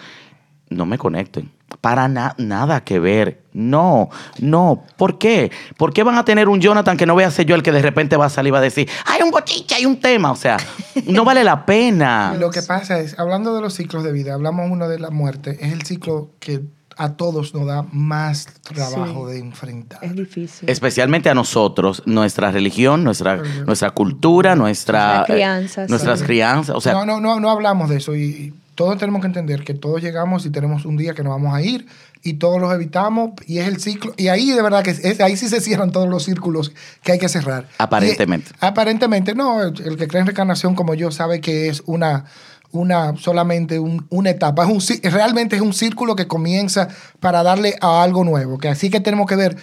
no 0.70 0.86
me 0.86 0.98
conecten. 0.98 1.52
Para 1.82 2.08
na- 2.08 2.34
nada 2.40 2.84
que 2.84 2.98
ver. 3.00 3.44
No, 3.54 4.10
no. 4.40 4.84
¿Por 4.98 5.20
qué? 5.20 5.52
¿Por 5.78 5.94
qué 5.94 6.02
van 6.04 6.18
a 6.18 6.26
tener 6.26 6.50
un 6.50 6.60
Jonathan 6.60 6.98
que 6.98 7.06
no 7.06 7.16
vea 7.16 7.28
a 7.28 7.32
ser 7.32 7.46
yo 7.46 7.54
el 7.56 7.62
que 7.64 7.72
de 7.72 7.82
repente 7.82 8.18
va 8.18 8.26
a 8.26 8.30
salir 8.30 8.50
y 8.50 8.52
va 8.52 8.58
a 8.58 8.62
decir, 8.62 8.90
hay 9.06 9.22
un 9.22 9.30
bochiche, 9.30 9.76
hay 9.76 9.86
un 9.86 10.00
tema? 10.00 10.32
O 10.32 10.36
sea, 10.36 10.58
no 11.06 11.24
vale 11.24 11.44
la 11.44 11.66
pena. 11.68 12.36
Lo 12.40 12.50
que 12.50 12.64
pasa 12.64 13.00
es, 13.00 13.18
hablando 13.20 13.54
de 13.56 13.62
los 13.62 13.74
ciclos 13.76 14.04
de 14.04 14.12
vida, 14.12 14.34
hablamos 14.34 14.70
uno 14.72 14.88
de 14.90 14.98
la 15.00 15.12
muerte, 15.12 15.58
es 15.62 15.72
el 15.72 15.84
ciclo 15.84 16.32
que 16.40 16.62
a 17.00 17.14
todos 17.14 17.54
nos 17.56 17.66
da 17.66 17.86
más 17.94 18.46
trabajo 18.62 19.28
Sí. 19.28 19.34
de 19.34 19.40
enfrentar. 19.40 20.00
Es 20.04 20.16
difícil. 20.16 20.70
Especialmente 20.70 21.30
a 21.30 21.34
nosotros, 21.34 22.04
nuestra 22.06 22.52
religión, 22.52 23.06
nuestra, 23.06 23.38
nuestra 23.66 23.92
cultura, 23.92 24.56
nuestra, 24.56 25.20
Nuestras 25.20 25.26
crianzas, 25.26 25.86
eh, 25.86 25.90
nuestras 25.90 26.20
sí. 26.20 26.26
crianzas. 26.26 26.76
O 26.76 26.82
sea, 26.82 26.94
no, 26.94 27.06
no, 27.06 27.22
no, 27.22 27.40
no 27.40 27.50
hablamos 27.50 27.90
de 27.90 27.98
eso 27.98 28.16
y, 28.16 28.24
y 28.24 28.54
todos 28.76 28.98
tenemos 28.98 29.22
que 29.22 29.28
entender 29.28 29.64
que 29.64 29.74
todos 29.74 30.02
llegamos 30.02 30.46
y 30.46 30.50
tenemos 30.50 30.86
un 30.86 30.98
día 30.98 31.14
que 31.14 31.24
nos 31.24 31.32
vamos 31.32 31.54
a 31.54 31.62
ir 31.62 31.88
y 32.22 32.34
todos 32.34 32.60
los 32.60 32.74
evitamos 32.74 33.32
y 33.48 33.60
es 33.60 33.68
el 33.70 33.80
ciclo 33.80 34.14
y 34.18 34.28
ahí 34.28 34.52
de 34.52 34.62
verdad 34.62 34.84
que 34.84 34.92
es, 34.92 35.22
ahí 35.22 35.38
sí 35.38 35.48
se 35.48 35.62
cierran 35.62 35.92
todos 35.92 36.10
los 36.10 36.24
círculos 36.24 36.74
que 37.02 37.14
hay 37.14 37.20
que 37.20 37.30
cerrar. 37.30 37.66
Aparentemente. 37.78 38.52
Y, 38.62 38.66
aparentemente 38.66 39.36
no, 39.36 39.64
el, 39.64 39.82
el 39.82 39.96
que 39.96 40.08
cree 40.10 40.20
en 40.20 40.28
reencarnación 40.28 40.76
como 40.76 40.96
yo 40.96 41.12
sabe 41.12 41.40
que 41.40 41.70
es 41.70 41.82
una 41.86 42.26
una 42.72 43.16
solamente 43.18 43.80
un- 43.80 44.06
una 44.10 44.30
etapa, 44.30 44.64
es 44.64 44.70
un, 44.70 45.12
realmente 45.12 45.56
es 45.56 45.62
un 45.62 45.74
círculo 45.74 46.16
que 46.16 46.28
comienza 46.28 46.88
para 47.20 47.42
darle 47.44 47.76
a 47.82 48.04
algo 48.04 48.24
nuevo, 48.24 48.58
que 48.58 48.68
así 48.70 48.90
que 48.90 49.00
tenemos 49.00 49.26
que 49.28 49.36
ver 49.36 49.58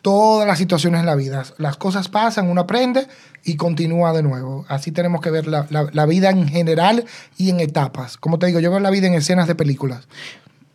todas 0.00 0.46
las 0.48 0.58
situaciones 0.58 1.00
en 1.00 1.06
la 1.06 1.14
vida. 1.14 1.44
Las 1.58 1.76
cosas 1.76 2.08
pasan, 2.08 2.48
uno 2.50 2.62
aprende 2.62 3.06
y 3.44 3.54
continúa 3.56 4.12
de 4.12 4.22
nuevo. 4.24 4.64
Así 4.68 4.90
tenemos 4.90 5.20
que 5.20 5.30
ver 5.30 5.46
la, 5.46 5.66
la- 5.70 5.88
la 5.92 6.06
vida 6.06 6.30
en 6.30 6.48
general 6.48 7.04
y 7.36 7.50
en 7.50 7.60
etapas. 7.60 8.16
Como 8.16 8.38
te 8.38 8.46
digo, 8.46 8.58
yo 8.60 8.70
veo 8.70 8.80
la 8.80 8.90
vida 8.90 9.06
en 9.06 9.14
escenas 9.14 9.46
de 9.46 9.54
películas. 9.54 10.08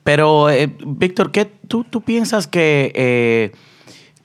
pero 0.04 0.50
eh, 0.50 0.74
Víctor, 0.86 1.32
¿qué 1.34 1.44
tú, 1.46 1.84
tú 1.84 2.02
piensas 2.02 2.48
que 2.48 2.94
eh, 2.96 3.52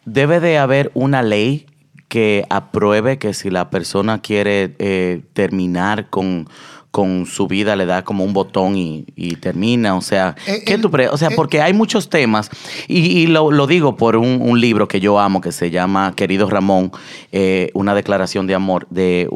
debe 0.04 0.38
de 0.38 0.58
haber 0.58 0.92
una 0.94 1.22
ley 1.22 1.66
que 2.08 2.44
apruebe 2.50 3.18
que 3.18 3.34
si 3.34 3.50
la 3.50 3.70
persona 3.70 4.20
quiere 4.20 4.76
eh, 4.78 5.22
terminar 5.32 6.10
con, 6.10 6.48
con 6.92 7.26
su 7.26 7.48
vida 7.48 7.74
le 7.74 7.86
da 7.86 8.04
como 8.04 8.22
un 8.22 8.32
botón 8.32 8.76
y, 8.76 9.06
y 9.16 9.34
termina. 9.36 9.96
O 9.96 10.00
sea, 10.02 10.36
Eh, 10.46 10.62
¿qué 10.64 10.74
el- 10.74 10.80
tú 10.82 10.90
pre- 10.90 11.08
O 11.08 11.16
sea, 11.16 11.28
eh, 11.30 11.34
porque 11.34 11.60
hay 11.60 11.72
muchos 11.72 12.08
temas 12.08 12.50
y, 12.86 12.98
y 13.18 13.26
lo, 13.26 13.50
lo 13.50 13.66
digo 13.66 13.96
por 13.96 14.14
un, 14.16 14.40
un 14.40 14.60
libro 14.60 14.86
que 14.86 15.00
yo 15.00 15.18
amo 15.18 15.40
que 15.40 15.50
se 15.52 15.70
llama 15.70 16.12
Querido 16.14 16.48
Ramón, 16.48 16.92
eh, 17.32 17.70
una 17.74 17.94
declaración 17.94 18.46
de 18.46 18.54
amor. 18.54 18.86
De, 18.90 19.28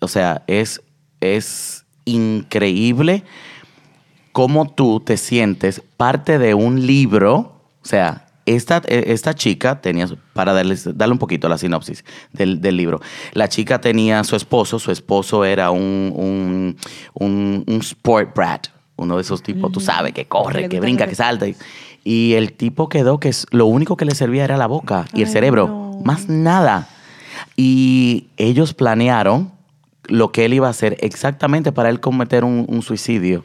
o 0.00 0.08
sea, 0.08 0.42
es, 0.46 0.80
es 1.20 1.84
increíble 2.06 3.22
cómo 4.32 4.70
tú 4.70 5.00
te 5.00 5.16
sientes 5.16 5.82
parte 5.96 6.38
de 6.38 6.54
un 6.54 6.86
libro. 6.86 7.60
O 7.82 7.86
sea, 7.86 8.26
esta, 8.46 8.82
eh, 8.86 9.04
esta 9.08 9.34
chica 9.34 9.80
tenía, 9.80 10.06
para 10.32 10.52
darles, 10.52 10.88
darle 10.96 11.12
un 11.12 11.18
poquito 11.18 11.48
la 11.48 11.58
sinopsis 11.58 12.04
del, 12.32 12.60
del 12.60 12.76
libro, 12.76 13.00
la 13.32 13.48
chica 13.48 13.80
tenía 13.80 14.22
su 14.24 14.36
esposo, 14.36 14.78
su 14.78 14.90
esposo 14.90 15.44
era 15.44 15.70
un, 15.70 16.12
un, 16.14 16.76
un, 17.14 17.64
un 17.66 17.76
sport 17.80 18.34
brat, 18.34 18.66
uno 18.96 19.16
de 19.16 19.22
esos 19.22 19.42
tipos, 19.42 19.70
tú 19.72 19.80
sabes, 19.80 20.12
que 20.12 20.26
corre, 20.26 20.68
que 20.68 20.80
brinca, 20.80 21.04
correr. 21.04 21.08
que 21.10 21.14
salta. 21.16 21.46
Y, 21.48 21.56
y 22.04 22.34
el 22.34 22.52
tipo 22.52 22.88
quedó 22.88 23.18
que 23.20 23.28
es- 23.28 23.46
lo 23.50 23.66
único 23.66 23.96
que 23.96 24.04
le 24.04 24.14
servía 24.14 24.44
era 24.44 24.56
la 24.56 24.66
boca 24.66 25.06
y 25.14 25.22
el 25.22 25.28
cerebro, 25.28 25.66
no. 25.68 26.00
más 26.04 26.28
nada. 26.28 26.88
Y 27.56 28.26
ellos 28.36 28.74
planearon 28.74 29.52
lo 30.08 30.32
que 30.32 30.44
él 30.44 30.54
iba 30.54 30.66
a 30.66 30.70
hacer 30.70 30.96
exactamente 31.00 31.72
para 31.72 31.88
él 31.90 32.00
cometer 32.00 32.44
un, 32.44 32.64
un 32.68 32.82
suicidio. 32.82 33.44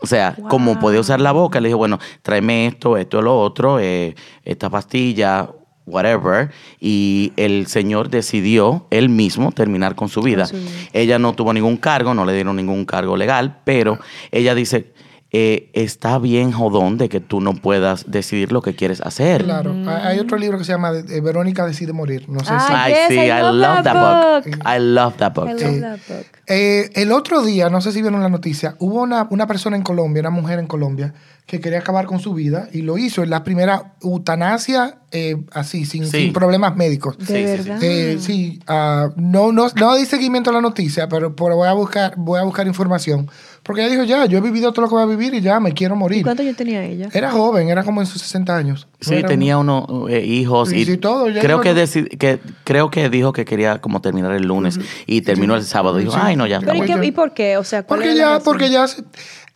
O 0.00 0.06
sea, 0.06 0.36
como 0.48 0.78
podía 0.78 1.00
usar 1.00 1.20
la 1.20 1.32
boca, 1.32 1.60
le 1.60 1.68
dijo, 1.68 1.78
bueno, 1.78 1.98
tráeme 2.22 2.66
esto, 2.66 2.96
esto, 2.96 3.20
lo 3.20 3.38
otro, 3.40 3.80
eh, 3.80 4.14
esta 4.44 4.70
pastilla, 4.70 5.50
whatever. 5.86 6.50
Y 6.80 7.32
el 7.36 7.66
señor 7.66 8.08
decidió 8.08 8.86
él 8.90 9.08
mismo 9.08 9.52
terminar 9.52 9.94
con 9.94 10.08
su 10.08 10.22
vida. 10.22 10.46
su 10.46 10.56
vida. 10.56 10.70
Ella 10.92 11.18
no 11.18 11.32
tuvo 11.32 11.52
ningún 11.52 11.76
cargo, 11.76 12.14
no 12.14 12.24
le 12.24 12.34
dieron 12.34 12.56
ningún 12.56 12.84
cargo 12.84 13.16
legal, 13.16 13.60
pero 13.64 13.98
ella 14.30 14.54
dice, 14.54 14.92
eh, 15.30 15.68
está 15.74 16.18
bien 16.18 16.52
jodón 16.52 16.96
de 16.96 17.08
que 17.10 17.20
tú 17.20 17.40
no 17.42 17.52
puedas 17.54 18.10
decidir 18.10 18.50
lo 18.50 18.62
que 18.62 18.74
quieres 18.74 19.00
hacer. 19.02 19.44
Claro. 19.44 19.74
Mm. 19.74 19.88
Hay 19.88 20.06
hay 20.06 20.18
otro 20.20 20.38
libro 20.38 20.56
que 20.56 20.64
se 20.64 20.72
llama 20.72 20.92
eh, 20.96 21.20
Verónica 21.20 21.66
decide 21.66 21.92
morir. 21.92 22.28
No 22.28 22.40
sé 22.40 22.46
si. 22.46 22.52
Ah, 22.56 22.88
I 22.88 22.92
yes, 22.92 23.08
see, 23.08 23.16
I 23.18 23.28
I 23.28 23.40
love 23.42 23.54
love 23.56 23.82
that 23.82 23.84
that 23.84 24.42
book. 24.42 24.44
book. 24.56 24.66
I 24.66 24.78
love 24.78 25.16
that 25.18 25.34
book. 25.34 25.48
I 25.48 25.52
love 25.52 25.60
Sí. 25.74 25.80
that 25.80 25.98
book. 26.08 26.26
Eh, 26.46 26.90
el 26.94 27.12
otro 27.12 27.42
día, 27.42 27.68
no 27.68 27.82
sé 27.82 27.92
si 27.92 28.00
vieron 28.00 28.22
la 28.22 28.30
noticia, 28.30 28.74
hubo 28.78 29.02
una, 29.02 29.26
una 29.30 29.46
persona 29.46 29.76
en 29.76 29.82
Colombia, 29.82 30.20
una 30.20 30.30
mujer 30.30 30.58
en 30.58 30.66
Colombia, 30.66 31.12
que 31.44 31.60
quería 31.60 31.80
acabar 31.80 32.06
con 32.06 32.20
su 32.20 32.32
vida 32.32 32.68
y 32.72 32.80
lo 32.82 32.96
hizo. 32.96 33.22
Es 33.22 33.28
la 33.28 33.44
primera 33.44 33.92
eutanasia 34.02 34.98
eh, 35.10 35.36
así, 35.52 35.84
sin, 35.86 36.04
Sí. 36.06 36.22
sin 36.24 36.32
problemas 36.32 36.76
médicos. 36.76 37.16
De 37.18 37.26
Sí, 37.26 37.32
verdad. 37.44 37.82
Eh, 37.82 38.16
sí, 38.20 38.60
ah, 38.66 39.10
no, 39.16 39.52
no, 39.52 39.66
no 39.76 39.94
di 39.96 40.04
seguimiento 40.04 40.50
a 40.50 40.52
la 40.54 40.60
noticia, 40.60 41.08
pero, 41.08 41.34
pero 41.34 41.56
voy, 41.56 41.68
a 41.68 41.72
buscar, 41.72 42.14
voy 42.16 42.38
a 42.40 42.42
buscar 42.44 42.66
información. 42.66 43.30
Porque 43.68 43.82
ella 43.84 43.90
dijo, 43.92 44.04
ya, 44.04 44.24
yo 44.24 44.38
he 44.38 44.40
vivido 44.40 44.72
todo 44.72 44.82
lo 44.82 44.88
que 44.88 44.94
voy 44.94 45.02
a 45.04 45.06
vivir 45.06 45.34
y 45.34 45.42
ya, 45.42 45.60
me 45.60 45.72
quiero 45.74 45.94
¿Y 45.94 45.98
morir. 45.98 46.22
cuántos 46.24 46.42
años 46.44 46.56
tenía 46.56 46.82
ella? 46.84 47.08
Era 47.12 47.30
joven, 47.30 47.68
era 47.68 47.84
como 47.84 48.00
en 48.00 48.06
sus 48.06 48.22
60 48.22 48.56
años. 48.56 48.88
Sí, 48.98 49.22
tenía 49.26 49.58
un- 49.58 49.68
unos 49.68 50.10
eh, 50.10 50.24
hijos 50.24 50.72
y 50.72 50.86
sí, 50.86 50.96
todo, 50.96 51.28
ya 51.28 51.40
creo 51.42 51.60
que, 51.60 51.74
todo. 51.74 51.82
deci- 51.84 52.08
que 52.18 52.40
creo 52.64 52.90
que 52.90 53.10
dijo 53.10 53.32
que 53.34 53.44
quería 53.44 53.80
como 53.82 54.00
terminar 54.00 54.32
el 54.32 54.44
lunes 54.46 54.80
y 55.06 55.20
terminó 55.20 55.54
el 55.54 55.62
sábado. 55.64 55.98
Dijo, 55.98 56.12
Sí. 56.12 56.18
ay 56.20 56.34
no 56.34 56.46
ya. 56.46 56.60
¿Pero 56.60 56.74
y, 56.74 56.80
qué- 56.86 57.06
y 57.06 57.12
por 57.12 57.34
qué? 57.34 57.58
O 57.58 57.62
sea, 57.64 57.82
¿cuál 57.82 58.00
Porque 58.00 58.16
ya, 58.16 58.40
porque 58.40 58.70
ya, 58.70 58.88
se- 58.88 59.04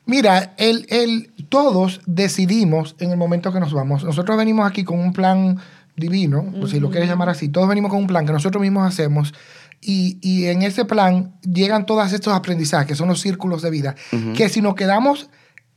mira, 0.07 0.53
el, 0.59 0.87
el, 0.90 1.33
todos 1.48 2.03
decidimos 2.07 2.94
en 2.98 3.11
el 3.12 3.16
momento 3.16 3.53
que 3.53 3.61
nos 3.61 3.72
vamos. 3.72 4.05
Nosotros 4.05 4.37
venimos 4.37 4.66
aquí 4.68 4.85
con 4.85 4.98
un 5.01 5.12
plan 5.14 5.59
divino, 5.96 6.46
o 6.61 6.66
si 6.66 6.81
lo 6.81 6.90
quieres 6.90 7.09
llamar 7.09 7.29
así, 7.29 7.48
todos 7.48 7.68
venimos 7.68 7.90
con 7.90 8.01
un 8.01 8.07
plan 8.07 8.25
que 8.27 8.33
nosotros 8.33 8.61
mismos 8.61 8.87
hacemos. 8.87 9.33
Y, 9.85 10.18
y 10.23 10.47
en 10.47 10.62
ese 10.62 10.85
plan 10.85 11.35
llegan 11.42 11.87
todos 11.87 12.12
estos 12.12 12.33
aprendizajes, 12.33 12.87
que 12.87 12.95
son 12.95 13.09
los 13.09 13.21
círculos 13.21 13.62
de 13.62 13.71
vida, 13.71 13.97
que 14.37 14.49
si 14.49 14.62
nos 14.62 14.77
quedamos 14.77 15.29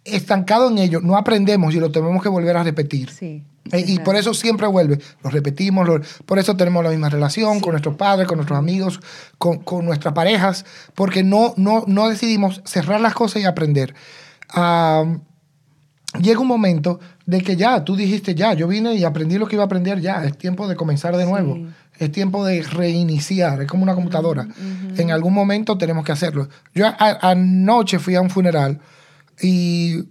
estancados 0.03 0.71
en 0.71 0.77
ellos, 0.77 1.01
no 1.01 1.17
aprendemos 1.17 1.73
y 1.73 1.79
lo 1.79 1.91
tenemos 1.91 2.21
que 2.21 2.29
volver 2.29 2.55
a 2.55 2.63
repetir. 2.63 3.09
Sí. 3.09 3.43
Eh, 3.71 3.83
y 3.87 3.97
por 3.97 4.15
eso 4.15 4.35
siempre 4.35 4.67
vuelve. 4.67 4.99
Lo 5.23 5.31
repetimos, 5.31 5.87
lo- 5.87 5.99
por 6.27 6.37
eso 6.37 6.55
tenemos 6.55 6.83
la 6.83 6.91
misma 6.91 7.09
relación 7.09 7.59
con 7.59 7.71
nuestros 7.71 7.95
padres, 7.95 8.27
con 8.27 8.37
nuestros 8.37 8.59
amigos, 8.59 8.99
con, 9.39 9.57
con 9.63 9.83
nuestras 9.85 10.13
parejas, 10.13 10.65
porque 10.93 11.23
no, 11.23 11.55
no, 11.57 11.83
no 11.87 12.07
decidimos 12.07 12.61
cerrar 12.63 13.01
las 13.01 13.15
cosas 13.15 13.41
y 13.41 13.45
aprender. 13.45 13.95
Am, 14.49 15.21
llega 16.21 16.39
un 16.39 16.47
momento 16.47 16.99
de 17.25 17.41
que 17.41 17.55
ya, 17.55 17.83
tú 17.83 17.95
dijiste 17.95 18.35
ya, 18.35 18.53
yo 18.53 18.67
vine 18.67 18.93
y 18.95 19.03
aprendí 19.03 19.37
lo 19.37 19.47
que 19.47 19.55
iba 19.55 19.63
a 19.63 19.65
aprender 19.65 19.99
ya, 19.99 20.23
es 20.25 20.37
tiempo 20.37 20.67
de 20.67 20.75
comenzar 20.75 21.15
de 21.17 21.25
nuevo. 21.25 21.55
Es 21.97 22.11
tiempo 22.11 22.43
de 22.45 22.61
reiniciar, 22.61 23.61
es 23.61 23.67
como 23.67 23.83
una 23.83 23.95
computadora. 23.95 24.47
En 24.97 25.11
algún 25.11 25.33
momento 25.33 25.77
tenemos 25.77 26.03
que 26.05 26.11
hacerlo. 26.11 26.47
Yo 26.73 26.85
a- 26.87 27.17
anoche 27.31 27.99
fui 27.99 28.15
a 28.15 28.21
un 28.21 28.29
funeral 28.29 28.79
y 29.41 30.03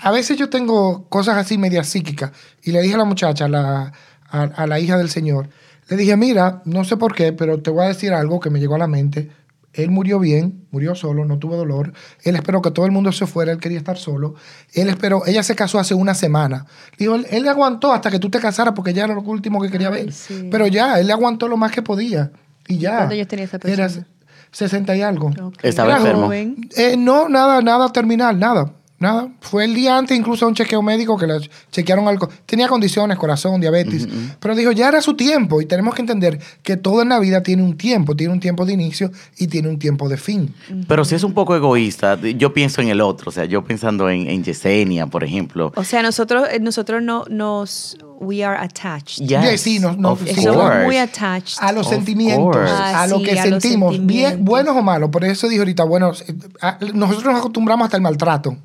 a 0.00 0.10
veces 0.10 0.36
yo 0.38 0.48
tengo 0.48 1.04
cosas 1.08 1.36
así 1.36 1.58
medias 1.58 1.88
psíquicas. 1.88 2.32
Y 2.62 2.72
le 2.72 2.80
dije 2.82 2.94
a 2.94 2.98
la 2.98 3.04
muchacha, 3.04 3.44
a 3.44 3.48
la, 3.48 3.92
a, 4.30 4.42
a 4.42 4.66
la 4.66 4.80
hija 4.80 4.96
del 4.98 5.10
Señor, 5.10 5.48
le 5.88 5.96
dije, 5.96 6.16
mira, 6.16 6.62
no 6.64 6.84
sé 6.84 6.96
por 6.96 7.14
qué, 7.14 7.32
pero 7.32 7.60
te 7.60 7.70
voy 7.70 7.84
a 7.84 7.88
decir 7.88 8.12
algo 8.12 8.40
que 8.40 8.48
me 8.50 8.58
llegó 8.58 8.74
a 8.74 8.78
la 8.78 8.86
mente. 8.86 9.30
Él 9.74 9.90
murió 9.90 10.18
bien, 10.20 10.66
murió 10.70 10.94
solo, 10.94 11.24
no 11.24 11.38
tuvo 11.38 11.56
dolor. 11.56 11.92
Él 12.22 12.36
esperó 12.36 12.62
que 12.62 12.70
todo 12.70 12.86
el 12.86 12.92
mundo 12.92 13.10
se 13.12 13.26
fuera, 13.26 13.52
él 13.52 13.58
quería 13.58 13.78
estar 13.78 13.96
solo. 13.98 14.34
Él 14.72 14.88
esperó, 14.88 15.26
ella 15.26 15.42
se 15.42 15.54
casó 15.56 15.78
hace 15.78 15.94
una 15.94 16.14
semana. 16.14 16.66
Dijo, 16.98 17.14
él, 17.16 17.26
él 17.30 17.42
le 17.42 17.48
aguantó 17.50 17.92
hasta 17.92 18.10
que 18.10 18.18
tú 18.18 18.30
te 18.30 18.38
casaras 18.40 18.74
porque 18.74 18.92
ya 18.94 19.04
era 19.04 19.14
lo 19.14 19.20
último 19.22 19.60
que 19.60 19.70
quería 19.70 19.88
Ay, 19.88 20.04
ver. 20.04 20.12
sí. 20.12 20.48
Pero 20.50 20.66
ya, 20.68 20.98
él 21.00 21.06
le 21.08 21.12
aguantó 21.12 21.48
lo 21.48 21.56
más 21.56 21.72
que 21.72 21.82
podía. 21.82 22.30
Y 22.68 22.78
ya. 22.78 22.96
cuántos 22.98 23.12
años 23.14 23.28
tenía 23.28 23.44
esa 23.46 23.56
Era 23.64 23.76
persona? 23.86 24.06
60 24.52 24.96
y 24.96 25.02
algo. 25.02 25.30
Estaba 25.62 25.88
Era 25.90 25.98
enfermo. 25.98 26.22
joven. 26.26 26.68
Eh, 26.76 26.96
no, 26.96 27.28
nada, 27.28 27.60
nada 27.60 27.90
terminal, 27.92 28.38
nada. 28.38 28.72
Nada. 29.04 29.28
Fue 29.40 29.64
el 29.66 29.74
día 29.74 29.98
antes 29.98 30.16
incluso 30.16 30.46
a 30.46 30.48
un 30.48 30.54
chequeo 30.54 30.80
médico 30.80 31.18
que 31.18 31.26
le 31.26 31.34
chequearon 31.70 32.08
algo. 32.08 32.26
Tenía 32.46 32.68
condiciones, 32.68 33.18
corazón, 33.18 33.60
diabetes. 33.60 34.08
Pero 34.40 34.54
dijo, 34.54 34.72
ya 34.72 34.88
era 34.88 35.02
su 35.02 35.14
tiempo. 35.14 35.60
Y 35.60 35.66
tenemos 35.66 35.94
que 35.94 36.00
entender 36.00 36.38
que 36.62 36.78
todo 36.78 37.02
en 37.02 37.10
la 37.10 37.18
vida 37.18 37.42
tiene 37.42 37.62
un 37.62 37.76
tiempo. 37.76 38.16
Tiene 38.16 38.32
un 38.32 38.40
tiempo 38.40 38.64
de 38.64 38.72
inicio 38.72 39.10
y 39.36 39.48
tiene 39.48 39.68
un 39.68 39.78
tiempo 39.78 40.08
de 40.08 40.16
fin. 40.16 40.54
Pero 40.88 41.04
si 41.04 41.14
es 41.14 41.22
un 41.22 41.34
poco 41.34 41.54
egoísta, 41.54 42.18
yo 42.20 42.54
pienso 42.54 42.80
en 42.80 42.88
el 42.88 43.00
otro. 43.02 43.28
O 43.28 43.32
sea, 43.32 43.44
yo 43.44 43.62
pensando 43.62 44.08
en, 44.08 44.26
en 44.28 44.42
Yesenia, 44.42 45.06
por 45.06 45.22
ejemplo. 45.22 45.70
O 45.76 45.84
sea, 45.84 46.02
nosotros, 46.02 46.48
eh, 46.50 46.60
nosotros 46.60 47.02
no 47.02 47.24
nos, 47.28 47.98
we 48.20 48.42
are 48.42 48.56
attached. 48.58 49.26
Yes, 49.26 49.60
sí, 49.60 49.78
no- 49.80 49.94
no- 49.96 50.12
of 50.12 50.22
sí. 50.26 50.34
Somos 50.42 50.62
course. 50.62 50.84
muy 50.84 50.96
attached. 50.96 51.56
A 51.60 51.72
los 51.72 51.86
Of 51.88 51.92
sentimientos, 51.92 52.56
course. 52.56 52.72
a 52.72 53.02
Ah, 53.02 53.06
lo 53.06 53.18
sí, 53.18 53.24
que 53.24 53.38
a 53.38 53.42
sentimos, 53.42 54.04
bien, 54.06 54.44
buenos 54.44 54.74
o 54.76 54.82
malos. 54.82 55.10
Por 55.10 55.24
eso 55.24 55.46
dijo 55.48 55.60
ahorita, 55.62 55.84
bueno, 55.84 56.12
eh, 56.26 56.34
a- 56.62 56.78
nosotros 56.94 57.24
nos 57.26 57.36
acostumbramos 57.40 57.84
hasta 57.84 57.96
el 57.98 58.02
maltrato. 58.02 58.56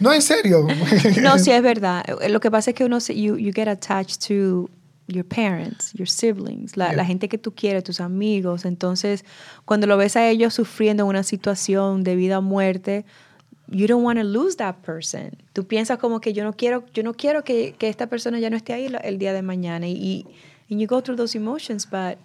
No, 0.00 0.12
en 0.12 0.22
serio. 0.22 0.66
No, 1.20 1.38
sí 1.38 1.50
es 1.50 1.62
verdad. 1.62 2.04
Lo 2.28 2.40
que 2.40 2.50
pasa 2.50 2.70
es 2.70 2.76
que 2.76 2.84
uno 2.84 3.00
se, 3.00 3.14
you, 3.20 3.36
you 3.36 3.52
get 3.52 3.68
attached 3.68 4.20
to 4.28 4.68
your 5.08 5.24
parents, 5.24 5.92
your 5.94 6.08
siblings, 6.08 6.76
la, 6.76 6.86
Yeah. 6.88 6.96
la 6.96 7.04
gente 7.04 7.28
que 7.28 7.38
tú 7.38 7.52
quieres, 7.54 7.84
tus 7.84 8.00
amigos. 8.00 8.64
Entonces, 8.64 9.24
cuando 9.64 9.86
lo 9.86 9.96
ves 9.96 10.16
a 10.16 10.28
ellos 10.28 10.54
sufriendo 10.54 11.06
una 11.06 11.22
situación 11.22 12.02
de 12.04 12.16
vida 12.16 12.38
o 12.38 12.42
muerte, 12.42 13.04
you 13.68 13.86
don't 13.86 14.04
want 14.04 14.18
to 14.18 14.24
lose 14.24 14.56
that 14.56 14.76
person. 14.84 15.30
Tú 15.52 15.66
piensas 15.66 15.98
como 15.98 16.20
que 16.20 16.32
yo 16.32 16.44
no 16.44 16.52
quiero, 16.54 16.84
yo 16.94 17.02
no 17.02 17.14
quiero 17.14 17.42
que, 17.44 17.74
que 17.78 17.88
esta 17.88 18.06
persona 18.06 18.38
ya 18.38 18.50
no 18.50 18.56
esté 18.56 18.72
ahí 18.72 18.92
el 19.02 19.18
día 19.18 19.32
de 19.32 19.42
mañana. 19.42 19.86
Y, 19.88 19.92
y 19.92 20.26
and 20.70 20.80
you 20.80 20.86
go 20.86 21.02
through 21.02 21.16
those 21.16 21.36
emotions, 21.36 21.86
but 21.86 22.16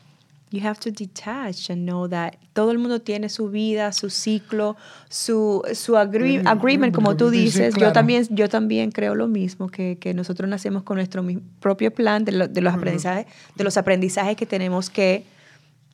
you 0.52 0.66
have 0.66 0.80
to 0.80 0.90
detach 0.92 1.70
and 1.70 1.84
know 1.86 2.08
that 2.08 2.34
todo 2.54 2.72
el 2.72 2.78
mundo 2.78 3.02
tiene 3.02 3.28
su 3.30 3.50
vida, 3.50 3.92
su 3.92 4.10
ciclo, 4.10 4.78
su, 5.10 5.62
su 5.74 5.96
agree- 5.98 6.42
agreement, 6.46 6.94
como 6.96 7.16
tú 7.18 7.30
Sí, 7.30 7.38
sí, 7.38 7.44
dices. 7.44 7.74
claro. 7.76 7.90
Yo 7.90 7.94
también 7.94 8.28
yo 8.30 8.48
también 8.50 8.92
creo 8.92 9.14
lo 9.16 9.28
mismo, 9.28 9.68
que, 9.70 9.98
que 10.00 10.14
nosotros 10.14 10.50
nacemos 10.50 10.84
con 10.84 10.96
nuestro 10.98 11.24
propio 11.60 11.92
plan 11.94 12.24
de, 12.26 12.32
lo- 12.32 12.48
de 12.48 12.62
los 12.62 12.74
aprendizajes, 12.74 13.26
de 13.56 13.64
los 13.64 13.76
aprendizajes 13.78 14.38
que 14.38 14.46
tenemos 14.46 14.90
que 14.90 15.26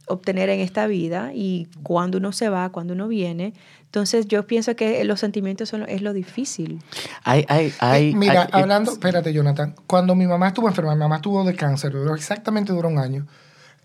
obtener 0.05 0.49
en 0.49 0.59
esta 0.59 0.85
vida 0.85 1.31
y 1.33 1.67
cuando 1.81 2.17
uno 2.17 2.33
se 2.33 2.49
va, 2.49 2.69
cuando 2.69 2.93
uno 2.93 3.07
viene. 3.07 3.53
Entonces 3.85 4.27
yo 4.27 4.45
pienso 4.45 4.75
que 4.75 5.03
los 5.05 5.19
sentimientos 5.21 5.69
son, 5.69 5.81
lo- 5.81 5.87
es 5.87 6.01
lo 6.01 6.11
difícil. 6.13 6.79
Hay, 7.23 7.45
hay, 7.47 7.71
Eh, 8.11 8.13
Mira, 8.15 8.49
hay- 8.51 8.61
hablando, 8.63 8.91
espérate, 8.91 9.31
Jonathan. 9.33 9.75
Cuando 9.87 10.13
mi 10.13 10.27
mamá 10.27 10.47
estuvo 10.49 10.67
enferma, 10.67 10.93
mi 10.93 10.99
mamá 10.99 11.15
estuvo 11.17 11.43
de 11.45 11.55
cáncer, 11.55 11.93
duró 11.93 12.15
exactamente 12.15 12.73
duró 12.73 12.89
un 12.89 12.99
año. 12.99 13.25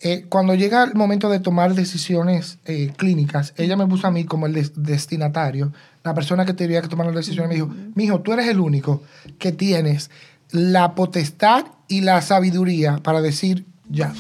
Eh, 0.00 0.26
cuando 0.28 0.54
llega 0.54 0.84
el 0.84 0.94
momento 0.94 1.28
de 1.28 1.40
tomar 1.40 1.74
decisiones 1.74 2.58
eh, 2.66 2.92
clínicas, 2.96 3.52
ella 3.56 3.76
me 3.76 3.86
puso 3.86 4.06
a 4.06 4.10
mí 4.10 4.24
como 4.24 4.46
el 4.46 4.52
des- 4.54 4.72
destinatario, 4.76 5.72
la 6.04 6.14
persona 6.14 6.44
que 6.44 6.54
tenía 6.54 6.80
que 6.82 6.88
tomar 6.88 7.06
las 7.06 7.16
decisiones, 7.16 7.48
me 7.48 7.54
dijo, 7.56 7.70
mijo, 7.94 8.20
tú 8.20 8.32
eres 8.32 8.46
el 8.46 8.60
único 8.60 9.02
que 9.38 9.50
tienes 9.52 10.10
la 10.50 10.94
potestad 10.94 11.64
y 11.88 12.02
la 12.02 12.22
sabiduría 12.22 12.98
para 13.02 13.20
decir 13.20 13.66
ya. 13.90 14.12